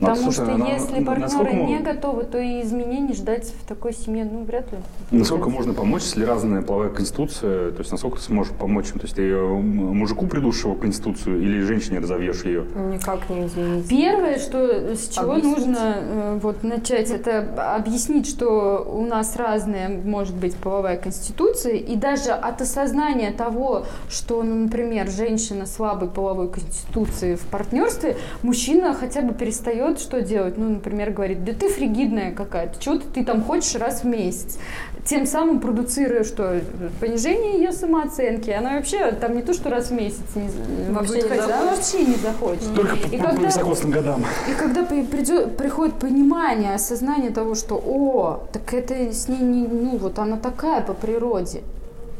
Ну, 0.00 0.06
Потому 0.06 0.22
слушай, 0.32 0.44
что 0.44 0.54
она- 0.54 0.66
если 0.68 1.02
партнеры 1.04 1.52
мы- 1.54 1.62
не 1.64 1.78
готовы, 1.80 2.22
то 2.24 2.38
и 2.38 2.62
изменений 2.62 3.14
ждать 3.14 3.52
в 3.60 3.66
такой 3.66 3.92
семье, 3.92 4.24
ну, 4.30 4.44
вряд 4.44 4.70
ли. 4.72 4.78
Насколько 5.10 5.50
можно 5.50 5.74
помочь, 5.74 6.02
если 6.02 6.24
разная 6.24 6.62
половая 6.62 6.90
конституция, 6.90 7.72
то 7.72 7.78
есть 7.80 7.90
насколько 7.90 8.18
ты 8.18 8.22
сможешь 8.22 8.52
помочь? 8.52 8.86
То 8.88 9.00
есть 9.02 9.16
ты 9.16 9.22
э, 9.28 9.44
мужику 9.44 10.26
придушишь 10.28 10.64
его 10.64 10.74
конституцию 10.76 11.40
или 11.42 11.60
женщине 11.62 11.98
разовьешь 11.98 12.44
ее? 12.44 12.64
Никак 12.92 13.28
не 13.28 13.46
изменить. 13.46 13.88
Первое, 13.88 14.38
что 14.38 14.94
с 14.94 15.08
чего 15.08 15.32
Объяснить. 15.32 15.56
нужно 15.58 15.94
э, 15.96 16.38
вот 16.42 16.62
начать, 16.62 17.10
это 17.10 17.74
объяснить, 17.74 18.28
что 18.28 18.86
у 18.88 19.04
нас 19.04 19.34
разная 19.36 19.88
может 19.88 20.36
быть 20.36 20.54
половая 20.56 20.96
конституция, 20.96 21.74
и 21.74 21.96
даже 21.96 22.30
от 22.30 22.60
осознания 22.62 23.32
того, 23.32 23.84
что, 24.08 24.42
ну, 24.44 24.54
например, 24.54 25.10
женщина 25.10 25.66
слабой 25.66 26.08
половой 26.08 26.48
конституции 26.48 27.34
в 27.34 27.42
партнерстве, 27.46 28.16
мужчина 28.42 28.94
хотя 28.94 29.22
бы 29.22 29.34
перестает 29.34 29.87
что 29.96 30.20
делать, 30.22 30.58
ну, 30.58 30.68
например, 30.70 31.10
говорит, 31.12 31.44
да 31.44 31.52
ты 31.52 31.68
фригидная 31.68 32.32
какая-то, 32.32 32.78
чего 32.78 32.98
ты 32.98 33.24
там 33.24 33.42
хочешь 33.42 33.74
раз 33.76 34.02
в 34.02 34.06
месяц, 34.06 34.58
тем 35.04 35.24
самым 35.26 35.60
продуцируя 35.60 36.22
что 36.24 36.60
понижение 37.00 37.54
ее 37.54 37.72
самооценки, 37.72 38.50
она 38.50 38.74
вообще 38.74 39.12
там 39.12 39.34
не 39.36 39.42
то, 39.42 39.54
что 39.54 39.70
раз 39.70 39.88
в 39.88 39.92
месяц 39.92 40.20
не, 40.34 40.48
Вообще 40.92 41.12
будет 41.14 41.22
не 41.24 41.28
ходить, 41.30 41.44
она 41.44 41.62
захочет. 41.62 41.78
вообще 41.78 42.04
не 42.04 42.14
захочет. 42.16 42.74
Только 42.74 42.96
И 42.96 43.18
по, 43.18 43.26
когда- 43.28 43.46
высокосным 43.46 43.90
годам. 43.92 44.24
и 44.50 44.52
когда 44.60 44.84
при- 44.84 45.02
придет, 45.04 45.56
приходит 45.56 45.94
понимание, 45.94 46.74
осознание 46.74 47.30
того, 47.30 47.54
что, 47.54 47.76
о, 47.76 48.46
так 48.52 48.74
это 48.74 48.94
с 49.12 49.28
ней 49.28 49.40
не, 49.40 49.66
ну 49.66 49.96
вот 49.96 50.18
она 50.18 50.36
такая 50.36 50.82
по 50.82 50.92
природе. 50.92 51.62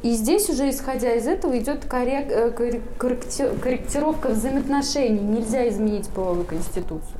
И 0.04 0.12
здесь 0.12 0.48
уже, 0.48 0.70
исходя 0.70 1.12
из 1.14 1.26
этого, 1.26 1.58
идет 1.58 1.84
коррек- 1.84 2.30
э, 2.30 2.50
коррек- 2.56 2.82
корректи- 2.98 3.58
корректировка 3.58 4.28
взаимоотношений. 4.28 5.18
Нельзя 5.18 5.68
изменить 5.68 6.08
половую 6.10 6.44
конституцию. 6.46 7.17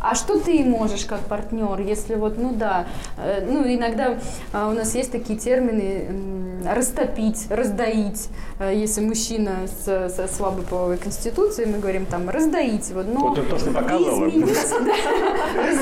А 0.00 0.14
что 0.14 0.38
ты 0.38 0.64
можешь 0.64 1.04
как 1.04 1.20
партнер, 1.20 1.80
если 1.80 2.14
вот, 2.14 2.38
ну 2.38 2.52
да, 2.54 2.86
э, 3.16 3.44
ну 3.46 3.64
иногда 3.66 4.18
а, 4.52 4.68
у 4.68 4.72
нас 4.72 4.94
есть 4.94 5.10
такие 5.10 5.38
термины 5.38 6.06
растопить, 6.64 7.46
раздоить. 7.50 8.28
Э, 8.60 8.72
Если 8.74 9.00
мужчина 9.00 9.66
с, 9.66 9.84
со 10.14 10.28
слабой 10.28 10.64
половой 10.64 10.98
конституцией, 10.98 11.68
мы 11.70 11.78
говорим 11.78 12.06
там 12.06 12.28
раздоить 12.30 12.88
его. 12.90 13.02
Но 13.02 13.28
Вот 13.28 13.38
это 13.38 13.50
то, 13.50 13.58
что 13.58 13.70
показывала. 13.72 14.28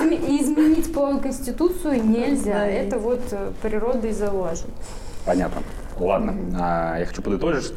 изменить, 0.07 0.93
половую 0.93 1.21
конституцию 1.21 2.05
нельзя. 2.05 2.67
Это 2.67 2.99
вот 2.99 3.21
э, 3.33 3.53
природой 3.63 4.13
заложено. 4.13 4.71
Понятно. 5.25 5.63
Ладно, 5.99 6.35
а, 6.59 6.99
я 6.99 7.07
хочу 7.07 7.23
подытожить. 7.23 7.73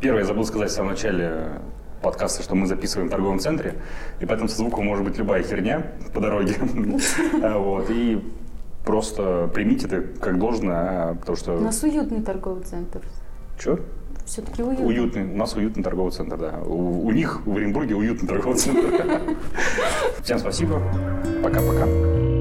Первое, 0.00 0.20
я 0.20 0.24
забыл 0.26 0.44
сказать 0.44 0.70
в 0.70 0.74
самом 0.74 0.92
начале 0.92 1.60
подкаста, 2.02 2.42
что 2.42 2.54
мы 2.54 2.66
записываем 2.66 3.08
в 3.08 3.10
торговом 3.10 3.38
центре, 3.38 3.74
и 4.20 4.26
поэтому 4.26 4.48
со 4.48 4.56
звуком 4.56 4.84
может 4.86 5.04
быть 5.04 5.16
любая 5.18 5.42
херня 5.42 5.86
по 6.12 6.20
дороге. 6.20 6.54
А, 7.42 7.58
Вот, 7.58 7.86
и 7.90 8.22
просто 8.84 9.50
примите 9.54 9.86
это 9.86 10.02
как 10.20 10.38
должное, 10.38 10.74
а, 11.10 11.14
потому 11.14 11.34
У 11.34 11.36
что... 11.36 11.58
нас 11.58 11.82
уютный 11.82 12.22
торговый 12.22 12.62
центр. 12.64 13.00
Что? 13.58 13.78
Все-таки 14.26 14.62
уютный. 14.62 14.86
Уютный. 14.86 15.24
У 15.24 15.36
нас 15.36 15.54
уютный 15.54 15.82
торговый 15.82 16.12
центр, 16.12 16.36
да. 16.36 16.60
У, 16.64 17.06
у 17.06 17.10
них 17.10 17.44
в 17.44 17.56
Оренбурге 17.56 17.94
уютный 17.94 18.28
торговый 18.28 18.58
центр. 18.58 19.20
Всем 20.22 20.38
спасибо. 20.38 20.80
Пока-пока. 21.42 22.31